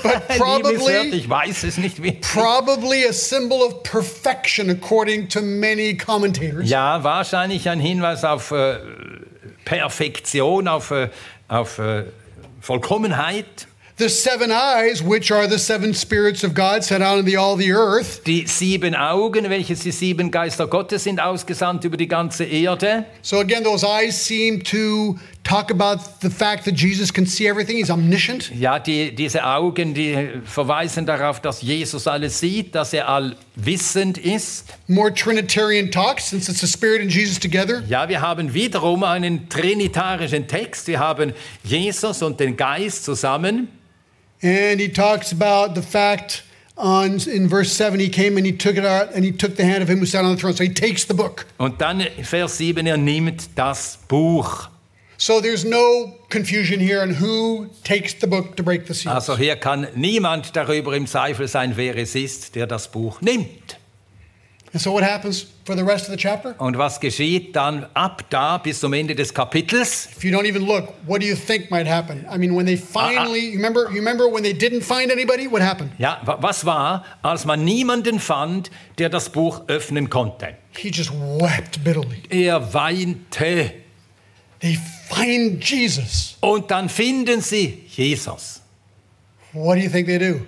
probably- 0.37 1.09
ich 1.15 1.29
weiß 1.29 1.63
es 1.63 1.77
nicht 1.77 2.01
wie. 2.01 2.11
Probably 2.13 3.05
a 3.07 3.13
symbol 3.13 3.61
of 3.61 3.83
perfection, 3.83 4.69
according 4.69 5.27
to 5.29 5.41
many 5.41 5.95
commentators. 5.95 6.69
Ja, 6.69 7.03
wahrscheinlich 7.03 7.69
ein 7.69 7.79
Hinweis 7.79 8.23
auf 8.23 8.51
äh, 8.51 8.77
Perfektion, 9.65 10.67
auf, 10.67 10.91
äh, 10.91 11.09
auf 11.47 11.79
äh, 11.79 12.05
Vollkommenheit. 12.61 13.67
The 13.99 14.09
seven 14.09 14.51
eyes, 14.51 15.01
which 15.03 15.31
are 15.31 15.49
the 15.49 15.57
seven 15.57 15.91
spirits 15.91 16.43
of 16.43 16.53
God 16.53 16.83
sent 16.83 17.01
out 17.03 17.17
into 17.17 17.35
all 17.35 17.57
the 17.57 17.71
earth. 17.71 18.21
Die 18.27 18.45
sieben 18.45 18.93
Augen, 18.93 19.49
welche 19.49 19.73
die 19.73 19.91
sieben 19.91 20.29
Geister 20.29 20.67
Gottes 20.67 21.05
sind, 21.05 21.19
ausgesandt 21.19 21.83
über 21.83 21.97
die 21.97 22.07
ganze 22.07 22.43
Erde. 22.43 23.05
So 23.23 23.39
again, 23.39 23.63
those 23.63 23.83
eyes 23.83 24.23
seem 24.23 24.63
to 24.65 25.17
talk 25.47 25.71
about 25.71 26.19
the 26.19 26.29
fact 26.29 26.65
that 26.65 26.75
Jesus 26.75 27.11
can 27.11 27.25
see 27.25 27.47
everything. 27.47 27.77
He's 27.77 27.89
omniscient. 27.89 28.51
Ja, 28.53 28.79
die, 28.79 29.15
diese 29.15 29.45
Augen, 29.45 29.93
die 29.93 30.29
verweisen 30.43 31.05
darauf, 31.05 31.39
dass 31.39 31.61
Jesus 31.61 32.05
alles 32.05 32.39
sieht, 32.39 32.75
dass 32.75 32.91
er 32.91 33.07
allwissend 33.07 34.17
ist. 34.17 34.65
More 34.87 35.13
Trinitarian 35.13 35.89
talk, 35.89 36.19
since 36.19 36.49
it's 36.49 36.59
the 36.59 36.67
Spirit 36.67 37.01
and 37.01 37.13
Jesus 37.13 37.39
together. 37.39 37.81
Ja, 37.87 38.09
wir 38.09 38.21
haben 38.21 38.53
wiederum 38.53 39.03
einen 39.03 39.47
trinitarischen 39.47 40.47
Text. 40.47 40.87
Wir 40.87 40.99
haben 40.99 41.33
Jesus 41.63 42.21
und 42.21 42.39
den 42.39 42.57
Geist 42.57 43.05
zusammen. 43.05 43.69
And 44.43 44.79
he 44.79 44.89
talks 44.89 45.31
about 45.31 45.79
the 45.79 45.81
fact 45.81 46.43
on 46.75 47.19
in 47.27 47.49
verse 47.49 47.71
7 47.71 47.99
he 47.99 48.09
came 48.09 48.37
and 48.37 48.45
he 48.45 48.55
took 48.55 48.77
it 48.77 48.85
out 48.85 49.15
and 49.15 49.25
he 49.25 49.31
took 49.31 49.55
the 49.55 49.63
hand 49.63 49.81
of 49.81 49.89
him 49.89 49.99
who 49.99 50.05
sat 50.05 50.23
on 50.23 50.35
the 50.35 50.39
throne. 50.39 50.53
So 50.53 50.63
he 50.63 50.73
takes 50.73 51.07
the 51.07 51.13
book. 51.13 51.45
Und 51.57 51.79
dann 51.79 52.03
Vers 52.21 52.57
7, 52.57 52.85
er 52.85 52.97
nimmt 52.97 53.49
das 53.55 53.97
Buch. 54.07 54.69
So 55.19 55.41
there's 55.41 55.65
no 55.65 56.13
confusion 56.29 56.79
here 56.79 57.01
on 57.01 57.09
who 57.19 57.69
takes 57.83 58.13
the 58.19 58.27
book 58.27 58.55
to 58.55 58.63
break 58.63 58.85
the 58.87 58.93
seals. 58.93 59.15
Also 59.15 59.35
hier 59.35 59.55
kann 59.55 59.87
niemand 59.95 60.55
darüber 60.55 60.95
im 60.95 61.07
Zweifel 61.07 61.47
sein, 61.47 61.73
wer 61.75 61.95
es 61.97 62.13
ist, 62.13 62.55
der 62.55 62.67
das 62.67 62.87
Buch 62.87 63.19
nimmt. 63.21 63.77
And 64.73 64.81
so 64.81 64.91
what 64.93 65.01
happens 65.03 65.47
for 65.65 65.75
the 65.75 65.81
rest 65.81 66.05
of 66.07 66.11
the 66.11 66.17
chapter? 66.17 66.53
Und 66.59 66.77
was 66.77 66.99
geschieht 66.99 67.55
dann 67.55 67.87
ab 67.95 68.25
da 68.29 68.57
bis 68.59 68.79
zum 68.81 68.93
Ende 68.93 69.15
des 69.15 69.33
Kapitels? 69.33 70.09
If 70.15 70.23
you 70.23 70.31
don't 70.37 70.45
even 70.45 70.63
look, 70.67 70.89
what 71.07 71.21
do 71.21 71.25
you 71.25 71.35
think 71.35 71.71
might 71.71 71.87
happen? 71.87 72.27
I 72.31 72.37
mean, 72.37 72.53
when 72.55 72.65
they 72.67 72.75
finally, 72.77 73.39
you 73.47 73.53
remember, 73.55 73.89
you 73.89 73.95
remember 73.95 74.27
when 74.31 74.43
they 74.43 74.53
didn't 74.53 74.81
find 74.83 75.09
anybody? 75.09 75.47
What 75.47 75.61
happened? 75.63 75.91
Ja, 75.97 76.21
wa- 76.25 76.37
was 76.41 76.63
war, 76.65 77.03
als 77.23 77.45
man 77.45 77.63
niemanden 77.63 78.19
fand, 78.19 78.69
der 78.99 79.09
das 79.09 79.29
Buch 79.31 79.61
öffnen 79.67 80.09
konnte? 80.11 80.49
He 80.77 80.89
just 80.89 81.11
wept 81.11 81.83
bitterly. 81.83 82.21
Er 82.29 82.71
weinte. 82.73 83.71
They 84.59 84.77
find 85.09 85.63
Jesus. 85.63 86.37
Und 86.41 86.69
dann 86.71 86.89
finden 86.89 87.41
sie 87.41 87.83
Jesus. 87.89 88.61
What 89.53 89.77
do 89.77 89.81
you 89.81 89.89
think 89.89 90.07
they 90.07 90.19
do? 90.19 90.41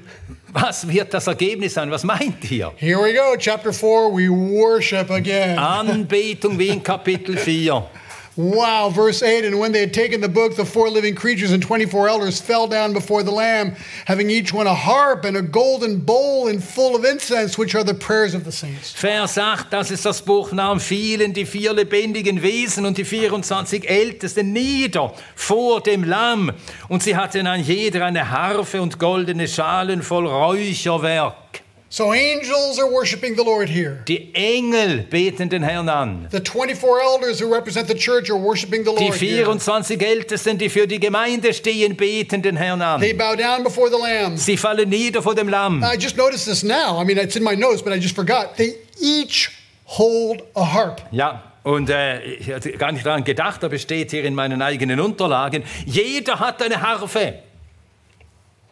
Was 0.52 0.88
wird 0.88 1.14
das 1.14 1.28
Ergebnis 1.28 1.74
sein? 1.74 1.90
Was 1.92 2.04
meint 2.04 2.50
ihr? 2.52 2.74
Here 2.78 2.98
we 2.98 3.14
go, 3.14 3.36
chapter 3.38 3.72
4, 3.72 4.12
we 4.12 4.30
worship 4.30 5.10
again. 5.10 5.58
Anbetung 5.58 6.58
wie 6.58 6.70
in 6.70 6.84
Kapitel 6.84 7.38
4. 7.38 7.88
Wow, 8.36 8.90
verse 8.90 9.22
8 9.22 9.46
And 9.46 9.60
when 9.60 9.72
they 9.72 9.82
had 9.82 9.94
taken 9.94 10.22
the 10.22 10.30
book, 10.30 10.56
the 10.56 10.66
four 10.66 10.90
living 10.90 11.16
creatures 11.16 11.52
and 11.52 11.62
24 11.62 12.10
elders 12.10 12.40
fell 12.40 12.68
down 12.68 12.94
before 12.94 13.24
the 13.24 13.32
Lamb, 13.32 13.76
having 14.06 14.30
each 14.30 14.54
one 14.54 14.68
a 14.68 14.74
harp 14.74 15.26
and 15.26 15.36
a 15.36 15.42
golden 15.42 16.00
bowl 16.00 16.48
and 16.48 16.64
full 16.64 16.96
of 16.96 17.04
incense, 17.04 17.58
which 17.58 17.76
are 17.76 17.84
the 17.84 17.94
prayers 17.94 18.34
of 18.34 18.46
the 18.46 18.52
saints. 18.52 18.94
Vers 18.94 19.38
8, 19.38 19.72
dass 19.72 19.92
es 19.92 20.04
das 20.04 20.22
Buch 20.22 20.52
nahm, 20.52 20.80
fielen 20.80 21.34
die 21.34 21.46
vier 21.46 21.74
lebendigen 21.74 22.42
Wesen 22.42 22.86
und 22.86 22.98
die 22.98 23.06
24 23.06 23.90
Ältesten 23.90 24.54
nieder 24.54 25.14
vor 25.36 25.82
dem 25.82 26.04
Lamm. 26.04 26.52
Und 26.88 27.04
sie 27.04 27.16
hatten 27.16 27.48
an 27.48 27.62
jeder 27.62 28.06
eine 28.06 28.30
Harfe 28.30 28.82
und 28.82 29.00
goldene 29.00 29.48
Schalen 29.48 30.02
voll 30.02 30.28
Räucherwerk. 30.28 31.49
So 31.92 32.14
angels 32.14 32.78
are 32.78 32.88
worshiping 32.88 33.36
the 33.36 33.44
Lord 33.44 33.68
here. 33.68 34.04
Die 34.08 34.30
Engel 34.34 35.08
beten 35.10 35.50
den 35.50 35.64
Herrn 35.64 35.90
an. 35.90 36.28
The 36.30 36.40
24 36.40 37.02
elders 37.02 37.42
who 37.42 37.52
represent 37.52 37.88
the 37.88 37.96
church 37.96 38.30
are 38.30 38.38
worshiping 38.38 38.84
the 38.86 38.94
Die 38.94 39.06
Lord 39.06 39.16
here. 39.16 39.44
24 39.46 40.00
Ältesten, 40.00 40.60
die 40.60 40.70
für 40.70 40.86
die 40.86 41.00
Gemeinde 41.00 41.52
stehen, 41.52 41.96
beten 41.96 42.44
den 42.44 42.58
Herrn 42.58 42.82
an. 42.84 43.02
They 43.02 43.14
bow 43.14 43.36
down 43.36 43.64
before 43.64 43.90
the 43.90 43.98
Lamb. 44.00 44.38
Sie 44.38 44.56
fallen 44.56 44.88
nieder 44.88 45.24
vor 45.24 45.34
dem 45.34 45.50
Lamm. 45.50 45.84
I 45.84 45.98
just 45.98 46.16
noticed 46.16 46.46
this 46.46 46.62
now. 46.62 47.02
I 47.02 47.04
mean, 47.04 47.18
it's 47.18 47.36
in 47.36 47.44
my 47.44 47.56
notes, 47.56 47.82
but 47.82 47.92
I 47.92 48.00
just 48.00 48.16
forgot. 48.16 48.56
They 48.56 48.76
each 49.02 49.50
hold 49.86 50.44
a 50.56 50.64
harp. 50.74 51.02
Ja, 51.12 51.42
und 51.64 51.90
äh, 51.90 52.22
ich 52.36 52.52
hatte 52.52 52.72
gar 52.74 52.92
nicht 52.92 53.04
daran 53.04 53.24
gedacht, 53.24 53.64
aber 53.64 53.80
steht 53.80 54.12
hier 54.12 54.24
in 54.26 54.36
meinen 54.36 54.62
eigenen 54.62 55.00
Unterlagen. 55.00 55.64
Jeder 55.88 56.40
hat 56.40 56.62
eine 56.62 56.80
Harfe. 56.80 57.40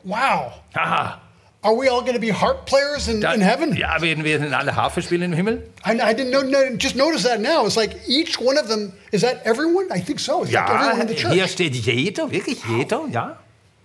Wow. 0.03 0.53
Aha. 0.75 1.21
Are 1.63 1.73
we 1.75 1.89
all 1.89 2.01
going 2.01 2.13
to 2.13 2.19
be 2.19 2.29
harp 2.29 2.65
players 2.65 3.07
in, 3.07 3.19
Da- 3.19 3.33
in 3.33 3.41
heaven? 3.41 3.75
Ja, 3.75 3.99
werden 4.01 4.23
wir 4.23 4.37
denn 4.39 4.53
alle 4.53 4.75
Harfe 4.75 5.01
spielen 5.01 5.23
im 5.23 5.33
Himmel? 5.33 5.63
I, 5.85 5.93
I 5.99 6.13
didn't 6.13 6.29
know, 6.31 6.43
no, 6.43 6.59
just 6.77 6.95
notice 6.95 7.23
that 7.23 7.41
now. 7.41 7.65
It's 7.65 7.75
like 7.75 7.95
each 8.07 8.39
one 8.39 8.57
of 8.59 8.67
them, 8.67 8.93
is 9.11 9.21
that 9.21 9.41
everyone? 9.43 9.85
I 9.91 9.99
think 9.99 10.19
so. 10.19 10.43
It's 10.43 10.51
like 10.53 10.67
Ja, 10.67 10.75
everyone 10.75 11.01
in 11.01 11.07
the 11.07 11.15
church. 11.15 11.33
hier 11.33 11.47
steht 11.47 11.73
jeder, 11.75 12.31
wirklich 12.31 12.59
jeder, 12.69 13.07
ja. 13.11 13.37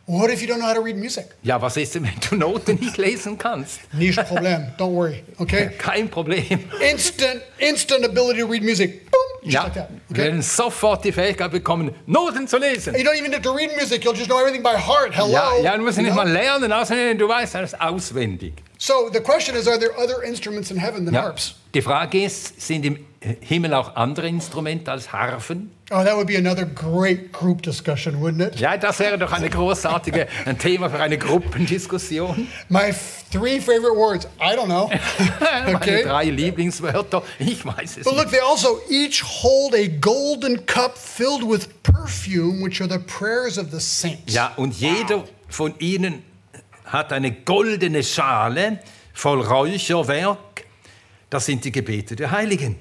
What 0.06 0.30
if 0.30 0.42
you 0.42 0.48
don't 0.48 0.58
know 0.58 0.66
how 0.66 0.74
to 0.74 0.80
read 0.82 0.96
music? 0.96 1.26
Ja, 1.42 1.60
was 1.62 1.76
ist 1.76 1.94
denn, 1.94 2.02
wenn 2.04 2.18
du 2.28 2.34
Noten 2.36 2.74
nicht 2.80 2.96
lesen 2.98 3.38
kannst? 3.38 3.80
Niche 3.92 4.24
problem. 4.24 4.66
Don't 4.76 4.92
worry. 4.94 5.22
Okay. 5.38 5.70
Kein 5.78 6.08
Problem. 6.10 6.44
Instant, 6.90 7.40
instant 7.58 8.04
ability 8.04 8.40
to 8.40 8.46
read 8.46 8.62
music. 8.64 9.08
Boom. 9.10 9.20
Just 9.44 9.54
Ja, 9.54 9.62
like 9.64 9.74
that. 9.74 9.88
wir 9.90 10.00
Okay. 10.10 10.22
werden 10.24 10.42
sofort 10.42 11.04
die 11.04 11.12
Fähigkeit 11.12 11.50
bekommen, 11.52 11.94
Noten 12.06 12.48
zu 12.48 12.58
lesen. 12.58 12.94
You 12.96 13.02
don't 13.04 13.16
even 13.16 13.32
have 13.32 13.42
to 13.42 13.52
read 13.52 13.70
music. 13.76 14.02
You'll 14.04 14.14
just 14.14 14.28
know 14.28 14.40
everything 14.40 14.62
by 14.62 14.76
heart. 14.76 15.14
Hello. 15.16 15.30
Ja, 15.32 15.56
ja, 15.62 15.76
du 15.76 15.82
musst 15.84 15.98
You 15.98 16.04
nicht 16.04 16.14
mal 16.16 16.28
lernen, 16.28 16.72
außerdem 16.72 17.18
du 17.18 17.28
weißt 17.28 17.54
alles 17.56 17.74
auswendig. 17.80 18.54
So 18.78 19.08
the 19.12 19.20
question 19.20 19.56
is, 19.56 19.68
are 19.68 19.78
there 19.78 19.92
other 19.96 20.22
instruments 20.24 20.70
in 20.72 20.76
heaven 20.78 21.04
than 21.04 21.14
Ja. 21.14 21.22
harps? 21.22 21.54
Die 21.74 21.82
Frage 21.82 22.24
ist, 22.24 22.60
sind 22.60 22.84
im 22.84 23.04
Himmel 23.40 23.72
auch 23.74 23.94
andere 23.94 24.28
Instrumente 24.28 24.90
als 24.90 25.12
Harfen? 25.12 25.70
Oh, 25.90 26.02
that 26.02 26.16
would 26.16 26.26
be 26.26 26.36
another 26.36 26.64
great 26.64 27.32
group 27.32 27.62
discussion, 27.62 28.20
wouldn't 28.20 28.40
it? 28.40 28.58
Ja, 28.58 28.76
das 28.76 28.98
wäre 28.98 29.16
doch 29.16 29.30
eine 29.30 29.48
großartige, 29.48 30.26
ein 30.44 30.58
Thema 30.58 30.90
für 30.90 30.98
eine 30.98 31.18
Gruppendiskussion. 31.18 32.48
My 32.68 32.92
three 33.30 33.60
favorite 33.60 33.94
words. 33.94 34.26
I 34.40 34.56
don't 34.56 34.66
know. 34.66 34.90
Meine 35.40 35.76
okay. 35.76 36.02
drei 36.02 36.24
Lieblingswörter, 36.24 37.22
ich 37.38 37.64
weiß 37.64 37.98
es 37.98 38.04
But 38.04 38.14
look, 38.16 38.24
nicht. 38.26 38.32
they 38.32 38.40
also 38.40 38.80
each 38.90 39.22
hold 39.22 39.74
a 39.74 39.86
golden 40.00 40.66
cup 40.66 40.98
filled 40.98 41.42
with 41.48 41.68
perfume, 41.82 42.64
which 42.64 42.80
are 42.80 42.90
the 42.90 42.98
prayers 42.98 43.56
of 43.56 43.70
the 43.70 43.80
saints. 43.80 44.34
Ja, 44.34 44.52
und 44.56 44.74
jeder 44.74 45.24
von 45.48 45.74
ihnen 45.78 46.24
hat 46.86 47.12
eine 47.12 47.30
goldene 47.30 48.02
Schale 48.02 48.80
voll 49.14 49.42
Räucherwerk. 49.42 50.64
Das 51.30 51.46
sind 51.46 51.64
die 51.64 51.72
Gebete 51.72 52.16
der 52.16 52.30
Heiligen. 52.30 52.76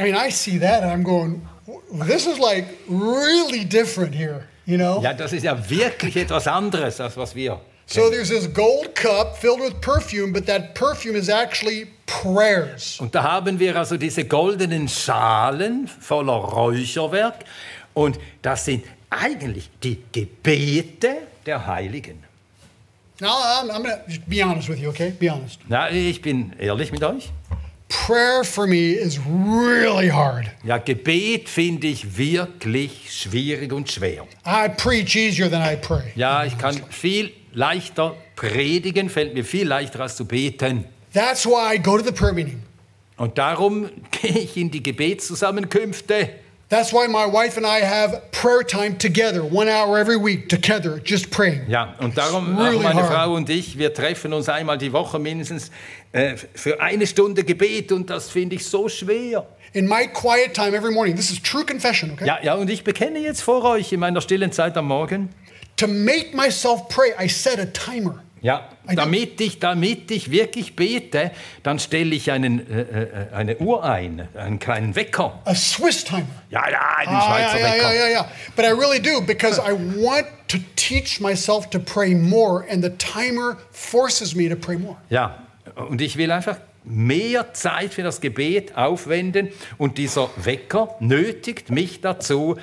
I 0.00 0.04
mean, 0.04 0.14
I 0.14 0.30
see 0.30 0.58
that 0.58 0.82
and 0.82 0.90
I'm 0.90 1.02
going, 1.02 1.46
this 1.92 2.26
is 2.26 2.38
like 2.38 2.64
really 2.88 3.64
different 3.64 4.14
here, 4.14 4.48
you 4.64 4.78
know? 4.78 5.02
Ja, 5.02 5.12
das 5.12 5.34
ist 5.34 5.44
ja 5.44 5.54
wirklich 5.68 6.16
etwas 6.16 6.46
anderes, 6.46 6.98
als 7.00 7.18
was 7.18 7.34
wir. 7.34 7.60
So 7.86 8.08
there's 8.08 8.30
this 8.30 8.46
gold 8.46 8.94
cup 8.94 9.36
filled 9.36 9.60
with 9.60 9.80
perfume, 9.82 10.32
but 10.32 10.46
that 10.46 10.74
perfume 10.74 11.16
is 11.16 11.28
actually 11.28 11.88
prayers. 12.06 12.98
Und 12.98 13.14
da 13.14 13.24
haben 13.24 13.58
wir 13.58 13.76
also 13.76 13.98
diese 13.98 14.24
goldenen 14.24 14.88
Schalen 14.88 15.86
voller 15.86 16.32
Räucherwerk. 16.32 17.44
Und 17.92 18.18
das 18.40 18.64
sind 18.64 18.84
eigentlich 19.10 19.68
die 19.82 19.98
Gebete 20.12 21.26
der 21.44 21.66
Heiligen. 21.66 22.22
Now, 23.20 23.36
I'm, 23.42 23.70
I'm 23.70 23.82
going 23.82 23.98
to 24.08 24.20
be 24.28 24.40
honest 24.42 24.70
with 24.70 24.78
you, 24.78 24.88
okay? 24.88 25.10
Be 25.10 25.28
honest. 25.28 25.60
Na, 25.68 25.90
ich 25.90 26.22
bin 26.22 26.54
ehrlich 26.58 26.90
mit 26.90 27.02
euch. 27.02 27.30
Prayer 27.90 28.44
for 28.44 28.68
me 28.68 28.92
is 28.92 29.18
really 29.18 30.08
hard. 30.08 30.46
Ja, 30.62 30.78
Gebet 30.78 31.48
finde 31.48 31.88
ich 31.88 32.16
wirklich 32.16 33.10
schwierig 33.10 33.72
und 33.72 33.90
schwer. 33.90 34.26
I 34.46 34.68
preach 34.68 35.16
easier 35.16 35.50
than 35.50 35.60
I 35.60 35.76
pray. 35.76 36.12
Ja, 36.14 36.44
ich 36.44 36.56
kann 36.56 36.80
viel 36.90 37.32
leichter 37.52 38.16
predigen, 38.36 39.10
fällt 39.10 39.34
mir 39.34 39.44
viel 39.44 39.66
leichter 39.66 40.00
als 40.00 40.14
zu 40.14 40.24
beten. 40.24 40.84
That's 41.12 41.44
why 41.44 41.74
I 41.74 41.82
go 41.82 41.98
to 41.98 42.04
the 42.04 42.12
prayer 42.12 42.32
meeting. 42.32 42.62
Und 43.16 43.38
darum 43.38 43.90
gehe 44.22 44.38
ich 44.38 44.56
in 44.56 44.70
die 44.70 44.82
Gebetszusammenkünfte. 44.84 46.30
That's 46.70 46.92
why 46.92 47.08
my 47.08 47.26
wife 47.26 47.56
and 47.56 47.66
I 47.66 47.80
have 47.80 48.30
prayer 48.30 48.62
time 48.62 48.96
together, 48.96 49.42
one 49.42 49.68
hour 49.68 49.98
every 49.98 50.16
week, 50.16 50.48
together, 50.48 51.00
just 51.04 51.28
praying. 51.28 51.68
Ja, 51.68 51.96
und 51.98 52.16
darum, 52.16 52.56
really 52.56 52.76
auch 52.76 52.82
meine 52.84 53.02
hard. 53.02 53.12
Frau 53.12 53.34
und 53.34 53.50
ich, 53.50 53.76
wir 53.76 53.92
treffen 53.92 54.32
uns 54.32 54.48
einmal 54.48 54.78
die 54.78 54.92
Woche 54.92 55.18
mindestens 55.18 55.72
äh, 56.12 56.36
für 56.54 56.80
eine 56.80 57.08
Stunde 57.08 57.42
Gebet 57.42 57.90
und 57.90 58.08
das 58.08 58.30
finde 58.30 58.54
ich 58.54 58.64
so 58.64 58.88
schwer. 58.88 59.44
In 59.72 59.88
my 59.88 60.06
quiet 60.06 60.54
time 60.54 60.76
every 60.76 60.92
morning, 60.92 61.16
this 61.16 61.32
is 61.32 61.42
true 61.42 61.64
confession, 61.64 62.12
okay? 62.12 62.26
Ja, 62.26 62.38
ja, 62.40 62.54
und 62.54 62.70
ich 62.70 62.84
bekenne 62.84 63.18
jetzt 63.18 63.42
vor 63.42 63.64
euch 63.64 63.92
in 63.92 63.98
meiner 63.98 64.20
stillen 64.20 64.52
Zeit 64.52 64.76
am 64.76 64.86
Morgen, 64.86 65.28
To 65.80 65.86
make 65.86 66.34
myself 66.34 66.88
pray, 66.90 67.14
I 67.18 67.26
set 67.26 67.58
a 67.58 67.64
timer. 67.64 68.22
Ja, 68.42 68.68
damit 68.94 69.40
ich, 69.40 69.58
damit 69.58 70.10
ich 70.10 70.30
wirklich 70.30 70.76
bete, 70.76 71.30
dann 71.62 71.78
stelle 71.78 72.14
ich 72.14 72.30
einen, 72.30 72.68
äh, 72.70 72.80
äh, 72.80 73.32
eine 73.32 73.58
Uhr 73.58 73.84
ein, 73.84 74.28
einen 74.34 74.58
kleinen 74.58 74.96
Wecker. 74.96 75.40
A 75.44 75.54
Swiss 75.54 76.04
timer. 76.04 76.26
Ja, 76.50 76.68
ja, 76.70 76.80
einen 76.96 77.14
Ah, 77.14 77.20
Schweizer 77.22 77.58
yeah, 77.58 77.72
Wecker. 77.74 77.92
yeah, 77.92 78.08
yeah, 78.08 78.08
yeah. 78.10 78.28
But 78.56 78.64
I 78.64 78.68
really 78.70 79.00
do 79.00 79.20
because 79.20 79.58
I 79.60 79.72
want 79.72 80.26
to 80.48 80.58
teach 80.76 81.20
myself 81.20 81.68
to 81.70 81.78
pray 81.78 82.14
more, 82.14 82.64
and 82.70 82.82
the 82.82 82.90
timer 82.98 83.56
forces 83.72 84.34
me 84.34 84.48
to 84.48 84.56
pray 84.56 84.76
more. 84.76 84.96
Ja, 85.10 85.46
und 85.88 86.00
ich 86.00 86.16
will 86.16 86.30
einfach 86.32 86.56
mehr 86.82 87.52
Zeit 87.52 87.92
für 87.92 88.02
das 88.02 88.22
Gebet 88.22 88.74
aufwenden 88.76 89.50
und 89.76 89.98
dieser 89.98 90.30
Wecker 90.36 90.96
nötigt 90.98 91.70
mich 91.70 92.00
dazu, 92.00 92.56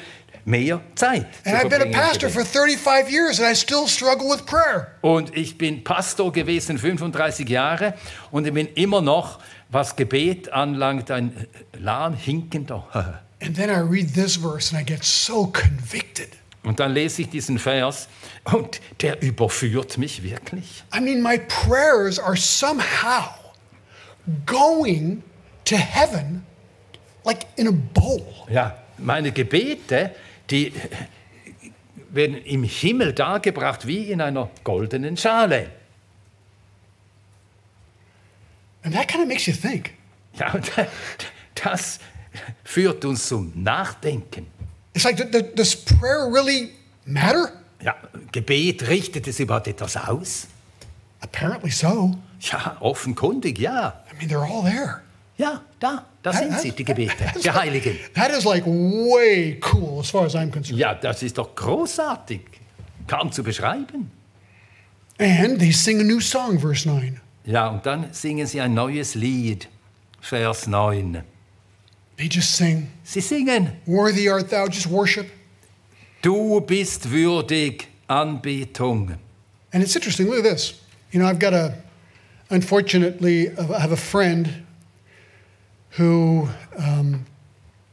mehr 0.48 0.80
Zeit 0.96 1.28
zu 1.44 1.50
And 1.50 1.58
I've 1.58 1.70
been 1.70 1.74
a 1.74 1.86
verbringen. 1.86 1.94
im 1.94 2.00
pastor 2.00 2.30
Gebet. 2.30 2.34
for 2.34 2.46
35 2.46 3.10
years, 3.12 3.40
and 3.40 3.52
I 3.52 3.56
still 3.56 3.88
struggle 3.88 4.30
with 4.30 4.46
prayer. 4.46 4.94
Und 5.02 5.36
ich 5.36 5.58
bin 5.58 5.84
Pastor 5.84 6.32
gewesen 6.32 6.78
35 6.78 7.48
Jahre 7.50 7.94
und 8.32 8.48
ich 8.48 8.54
bin 8.54 8.68
immer 8.76 9.02
noch, 9.02 9.40
was 9.70 9.96
Gebet 9.98 10.52
anlangt, 10.54 11.12
ein 11.12 11.48
lahm 11.78 12.16
hinkender. 12.16 13.22
And 13.42 13.56
then 13.56 13.70
I 13.70 13.80
read 13.82 14.14
this 14.14 14.38
verse, 14.38 14.74
and 14.74 14.82
I 14.82 14.86
get 14.86 15.04
so 15.04 15.48
convicted. 15.48 16.30
Und 16.64 16.80
dann 16.80 16.94
lese 16.94 17.22
ich 17.24 17.30
diesen 17.30 17.60
Vers 17.60 18.08
und 18.46 18.80
der 19.02 19.22
überführt 19.22 19.98
mich 19.98 20.24
wirklich. 20.24 20.84
I 20.96 21.00
mean, 21.02 21.22
my 21.22 21.38
prayers 21.38 22.20
are 22.20 22.36
somehow 22.38 23.30
going 24.46 25.24
to 25.66 25.76
heaven 25.76 26.46
like 27.26 27.46
in 27.58 27.68
a 27.68 27.72
bowl. 27.94 28.26
Ja, 28.50 28.78
meine 28.98 29.32
Gebete, 29.32 30.12
die 30.50 30.74
werden 32.10 32.38
im 32.44 32.64
Himmel 32.64 33.14
dargebracht 33.14 33.86
wie 33.88 34.12
in 34.12 34.22
einer 34.22 34.50
goldenen 34.64 35.18
Schale. 35.18 35.70
And 38.84 38.94
that 38.96 39.08
kind 39.08 39.22
of 39.22 39.28
makes 39.28 39.46
you 39.46 39.54
think. 39.54 39.92
Ja, 40.40 40.54
das 41.56 42.00
führt 42.64 43.04
uns 43.06 43.28
zum 43.28 43.52
Nachdenken. 43.56 44.48
It's 44.94 45.04
like, 45.04 45.18
does 45.56 45.76
prayer 45.76 46.32
really 46.32 46.72
matter? 47.06 47.52
Ja, 47.82 47.96
Gebet 48.32 48.88
richtet 48.88 49.28
es 49.28 49.40
überhaupt 49.40 49.68
etwas 49.68 49.98
aus? 49.98 50.48
Apparently 51.20 51.72
so. 51.72 52.16
Ja, 52.40 52.78
offenkundig, 52.80 53.60
ja. 53.60 54.04
I 54.12 54.16
mean, 54.18 54.30
they're 54.30 54.44
all 54.44 54.64
there. 54.64 55.02
Ja, 55.38 55.62
da, 55.80 56.06
da 56.24 56.34
sind 56.34 56.60
sie, 56.60 56.72
die 56.72 56.84
Gebete 56.84 57.14
der 57.44 57.54
Heiligen. 57.54 57.96
That 58.16 58.32
is 58.32 58.44
like 58.44 58.66
way 58.66 59.60
cool 59.72 60.00
as 60.00 60.10
far 60.10 60.26
as 60.26 60.36
I'm 60.36 60.50
concerned. 60.52 60.80
Ja, 60.80 60.96
das 60.96 61.22
ist 61.22 61.38
doch 61.38 61.54
großartig, 61.54 62.42
kaum 63.06 63.32
zu 63.32 63.44
beschreiben. 63.44 64.12
And 65.20 65.60
they 65.60 65.72
sing 65.72 66.00
a 66.00 66.04
new 66.04 66.20
song, 66.20 66.60
verse 66.60 66.88
9. 66.88 67.20
Ja, 67.46 67.68
und 67.68 67.86
dann 67.86 68.12
singen 68.14 68.46
sie 68.48 68.60
ein 68.62 68.74
neues 68.74 69.16
Lied, 69.16 69.68
Vers 70.22 70.68
9. 70.68 71.24
They 72.18 72.28
just 72.28 72.56
sing, 72.56 72.88
Sie 73.04 73.22
singen, 73.22 73.74
Worthy 73.86 74.28
art 74.30 74.50
thou, 74.50 74.66
just 74.68 74.90
worship. 74.90 75.28
du 76.24 76.60
bist 76.62 77.10
würdig, 77.12 77.88
Anbetung. 78.08 79.18
And 79.72 79.84
it's 79.84 79.96
interesting. 79.96 80.28
Look 80.28 80.40
at 80.40 80.52
this. 80.52 80.82
You 81.12 81.20
know, 81.20 81.28
I've 81.28 81.40
got 81.40 81.54
a, 81.54 81.76
unfortunately, 82.50 83.52
I 83.58 83.80
have 83.80 83.92
a 83.92 83.98
friend 83.98 84.66
who 85.98 86.50
um, 86.78 87.26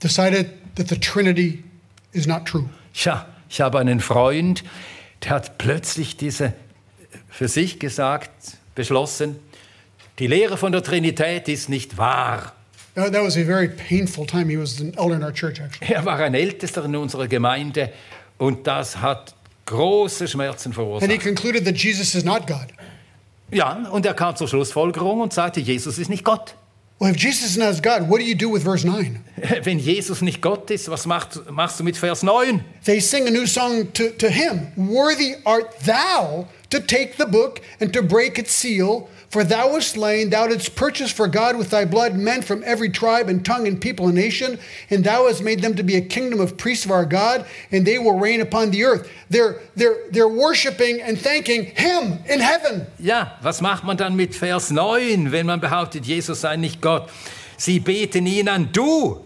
decided 0.01 0.51
that 0.77 0.89
the 0.89 0.99
Trinity 0.99 1.65
is 2.13 2.27
not 2.27 2.47
true. 2.47 2.69
Tja, 2.93 3.27
ich 3.49 3.61
habe 3.61 3.79
einen 3.79 4.01
Freund, 4.01 4.65
der 5.23 5.31
hat 5.31 5.59
plötzlich 5.59 6.17
diese 6.17 6.53
für 7.29 7.49
sich 7.49 7.81
gesagt, 7.81 8.31
beschlossen, 8.75 9.37
die 10.19 10.29
Lehre 10.29 10.57
von 10.57 10.71
der 10.71 10.83
Trinität 10.83 11.49
ist 11.49 11.69
nicht 11.69 11.99
wahr. 11.99 12.53
That, 12.95 13.13
that 13.13 13.25
was 13.25 13.37
a 13.37 13.45
very 13.45 13.69
painful 13.69 14.25
time. 14.25 14.49
He 14.49 14.57
was 14.57 14.81
an 14.81 14.95
elder 14.97 15.17
in 15.17 15.25
our 15.25 15.33
church, 15.33 15.59
actually. 15.61 15.93
Er 15.93 16.05
war 16.05 16.21
ein 16.21 16.35
Ältester 16.35 16.85
in 16.85 16.95
unserer 16.95 17.27
Gemeinde 17.27 17.93
und 18.39 18.69
das 18.69 18.99
hat 18.99 19.35
große 19.67 20.29
Schmerzen 20.29 20.69
And 20.69 20.77
he 20.77 20.81
verursacht. 20.81 21.21
concluded 21.21 21.65
that 21.65 21.77
Jesus 21.77 22.15
is 22.15 22.25
not 22.25 22.47
God. 22.47 22.69
Ja, 23.51 23.89
und 23.91 24.07
er 24.07 24.15
kam 24.15 24.37
zur 24.37 24.47
Schlussfolgerung 24.47 25.21
und 25.21 25.33
sagte, 25.33 25.61
Jesus 25.61 25.99
ist 25.99 26.09
nicht 26.09 26.25
Gott. 26.25 26.55
Well, 27.01 27.11
if 27.11 27.17
Jesus 27.17 27.51
is 27.51 27.59
not 27.59 27.83
God, 27.83 28.09
what 28.09 28.19
do 28.19 28.25
you 28.25 28.37
do 28.37 28.49
with 28.49 28.63
verse 28.63 28.85
9? 28.85 29.19
Wenn 29.65 29.79
Jesus 29.79 30.23
nicht 30.23 30.41
Gott 30.41 30.71
ist, 30.71 30.89
was 30.89 31.07
machst, 31.07 31.51
machst 31.51 31.81
du 31.81 31.85
mit 31.85 31.97
Vers 31.97 32.23
9? 32.23 32.65
They 32.85 33.01
sing 33.01 33.27
a 33.27 33.31
new 33.31 33.47
song 33.47 33.93
to, 33.95 34.11
to 34.11 34.31
him 34.31 34.69
Worthy 34.77 35.35
art 35.45 35.79
thou 35.81 36.47
to 36.75 36.81
take 36.81 37.17
the 37.17 37.27
book 37.27 37.61
and 37.79 37.93
to 37.93 38.03
break 38.03 38.37
its 38.37 38.51
seal. 38.51 39.09
For 39.31 39.45
thou 39.45 39.73
wast 39.73 39.93
slain, 39.93 40.31
thou 40.31 40.49
didst 40.49 40.75
purchase 40.75 41.13
for 41.13 41.29
God 41.29 41.57
with 41.57 41.71
thy 41.71 41.85
blood 41.85 42.17
men 42.17 42.43
from 42.43 42.63
every 42.65 42.91
tribe 42.91 43.29
and 43.29 43.45
tongue 43.45 43.69
and 43.69 43.81
people 43.81 44.07
and 44.07 44.17
nation, 44.17 44.59
and 44.91 45.05
thou 45.05 45.27
hast 45.27 45.43
made 45.43 45.63
them 45.63 45.75
to 45.77 45.85
be 45.85 45.95
a 45.97 46.01
kingdom 46.01 46.41
of 46.41 46.57
priests 46.57 46.85
of 46.85 46.91
our 46.91 47.05
God, 47.05 47.47
and 47.71 47.87
they 47.87 47.99
will 47.99 48.19
reign 48.19 48.41
upon 48.41 48.71
the 48.71 48.85
earth. 48.85 49.09
They're, 49.31 49.61
they're, 49.77 49.99
they're 50.11 50.29
worshiping 50.29 51.01
and 51.01 51.17
thanking 51.17 51.67
him 51.77 52.19
in 52.27 52.41
heaven. 52.41 52.87
Ja, 52.99 53.39
was 53.41 53.61
macht 53.61 53.85
man 53.85 53.97
dann 53.97 54.17
mit 54.17 54.35
Vers 54.35 54.71
9, 54.71 55.31
wenn 55.31 55.47
man 55.47 55.61
behauptet, 55.61 56.07
Jesus 56.07 56.41
sei 56.41 56.57
nicht 56.57 56.81
Gott? 56.81 57.09
Sie 57.57 57.79
beten 57.79 58.27
ihn 58.27 58.49
an, 58.49 58.71
du 58.73 59.25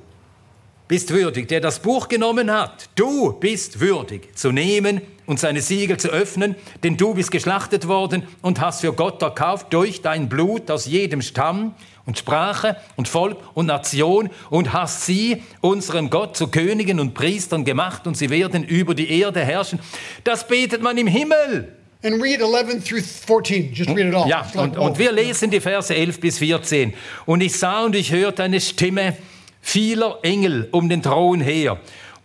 bist 0.87 1.11
würdig, 1.11 1.49
der 1.49 1.61
das 1.61 1.79
Buch 1.79 2.09
genommen 2.09 2.51
hat. 2.51 2.91
Du 2.95 3.33
bist 3.33 3.81
würdig 3.81 4.37
zu 4.37 4.53
nehmen 4.53 5.01
und 5.29 5.39
seine 5.39 5.61
Siegel 5.61 5.99
zu 5.99 6.09
öffnen, 6.09 6.57
denn 6.83 6.97
du 6.97 7.15
bist 7.15 7.31
geschlachtet 7.31 7.87
worden 7.87 8.27
und 8.41 8.61
hast 8.61 8.81
für 8.81 8.95
Gott 8.95 9.23
erkauft 9.23 9.67
durch 9.71 10.01
dein 10.01 10.29
Blut 10.29 10.71
aus 10.71 10.87
jedem 10.87 11.21
Stamm 11.21 11.75
und 12.07 12.19
Sprache 12.19 12.77
und 12.97 13.09
Volk 13.09 13.37
und 13.53 13.67
Nation 13.67 14.31
und 14.49 14.73
hast 14.73 15.05
sie 15.05 15.43
unserem 15.61 16.09
Gott 16.09 16.35
zu 16.35 16.49
Königen 16.49 16.99
und 16.99 17.13
Priestern 17.13 17.67
gemacht 17.67 18.07
und 18.07 18.17
sie 18.17 18.31
werden 18.31 18.65
über 18.65 18.95
die 18.95 19.21
Erde 19.21 19.45
herrschen. 19.45 19.79
Das 20.25 20.49
betet 20.49 20.83
man 20.83 20.97
im 20.97 21.07
Himmel. 21.07 21.77
And 22.03 22.23
read 22.23 22.41
11 22.41 22.83
through 22.85 23.03
14. 23.03 23.75
Just 23.75 23.91
read 23.91 24.07
it 24.07 24.15
all. 24.15 24.27
Ja, 24.27 24.47
like, 24.55 24.57
und, 24.57 24.79
oh. 24.79 24.87
und 24.87 24.99
wir 24.99 25.13
lesen 25.13 25.51
die 25.51 25.61
Verse 25.61 25.95
11 25.95 26.21
bis 26.21 26.39
14. 26.39 26.95
Und 27.27 27.43
ich 27.43 27.59
sah 27.59 27.85
und 27.85 27.95
ich 27.95 28.13
hörte 28.13 28.45
eine 28.45 28.61
Stimme 28.63 29.17
vieler 29.61 30.21
Engel 30.23 30.69
um 30.71 30.89
den 30.89 31.03
Thron 31.03 31.41
her. 31.41 31.79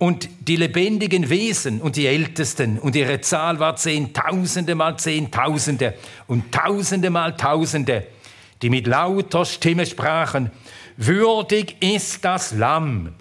Und 0.04 0.28
die 0.42 0.58
lebendigen 0.58 1.30
Wesen 1.30 1.80
und 1.80 1.96
die 1.96 2.08
Ältesten, 2.08 2.78
und 2.78 2.94
ihre 2.94 3.22
Zahl 3.22 3.60
war 3.60 3.78
Zehntausende 3.78 4.76
mal 4.76 5.00
Zehntausende 5.00 5.94
und 6.28 6.52
Tausende 6.52 7.10
mal 7.10 7.38
Tausende, 7.38 8.08
die 8.62 8.70
mit 8.70 8.86
lauter 8.86 9.46
Stimme 9.46 9.86
sprachen, 9.86 10.52
würdig 10.98 11.82
ist 11.82 12.26
das 12.26 12.52
Lamm, 12.52 13.14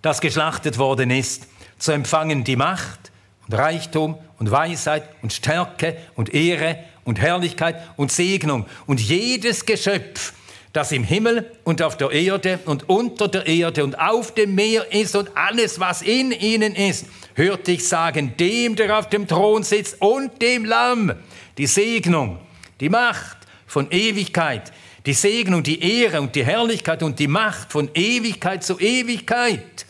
das 0.00 0.20
geschlachtet 0.20 0.78
worden 0.78 1.10
ist, 1.10 1.48
zu 1.76 1.90
empfangen 1.90 2.44
die 2.44 2.54
Macht 2.54 3.10
und 3.48 3.54
Reichtum 3.54 4.16
und 4.38 4.48
Weisheit 4.48 5.02
und 5.22 5.32
Stärke 5.32 5.96
und 6.14 6.32
Ehre 6.32 6.84
und 7.02 7.18
Herrlichkeit 7.18 7.82
und 7.96 8.12
Segnung 8.12 8.66
und 8.86 9.00
jedes 9.00 9.66
Geschöpf, 9.66 10.34
das 10.72 10.92
im 10.92 11.02
Himmel 11.02 11.50
und 11.64 11.82
auf 11.82 11.96
der 11.96 12.10
Erde 12.12 12.60
und 12.64 12.88
unter 12.88 13.28
der 13.28 13.46
Erde 13.46 13.82
und 13.82 13.98
auf 13.98 14.34
dem 14.34 14.54
Meer 14.54 14.92
ist 14.92 15.16
und 15.16 15.36
alles, 15.36 15.80
was 15.80 16.02
in 16.02 16.30
ihnen 16.30 16.74
ist, 16.74 17.06
hörte 17.34 17.72
ich 17.72 17.88
sagen, 17.88 18.34
dem, 18.38 18.76
der 18.76 18.98
auf 18.98 19.08
dem 19.08 19.26
Thron 19.26 19.64
sitzt 19.64 20.00
und 20.00 20.40
dem 20.40 20.64
Lamm, 20.64 21.12
die 21.58 21.66
Segnung, 21.66 22.38
die 22.78 22.88
Macht 22.88 23.38
von 23.66 23.90
Ewigkeit, 23.90 24.72
die 25.06 25.14
Segnung, 25.14 25.62
die 25.62 25.80
Ehre 26.02 26.20
und 26.20 26.34
die 26.36 26.44
Herrlichkeit 26.44 27.02
und 27.02 27.18
die 27.18 27.28
Macht 27.28 27.72
von 27.72 27.90
Ewigkeit 27.94 28.62
zu 28.62 28.78
Ewigkeit. 28.78 29.86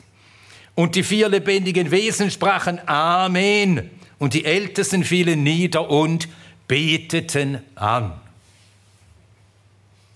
Und 0.74 0.94
die 0.94 1.02
vier 1.02 1.28
lebendigen 1.28 1.90
Wesen 1.90 2.30
sprachen 2.30 2.80
Amen. 2.86 3.90
Und 4.18 4.34
die 4.34 4.44
Ältesten 4.44 5.04
fielen 5.04 5.42
nieder 5.42 5.90
und 5.90 6.28
beteten 6.68 7.60
an. 7.74 8.12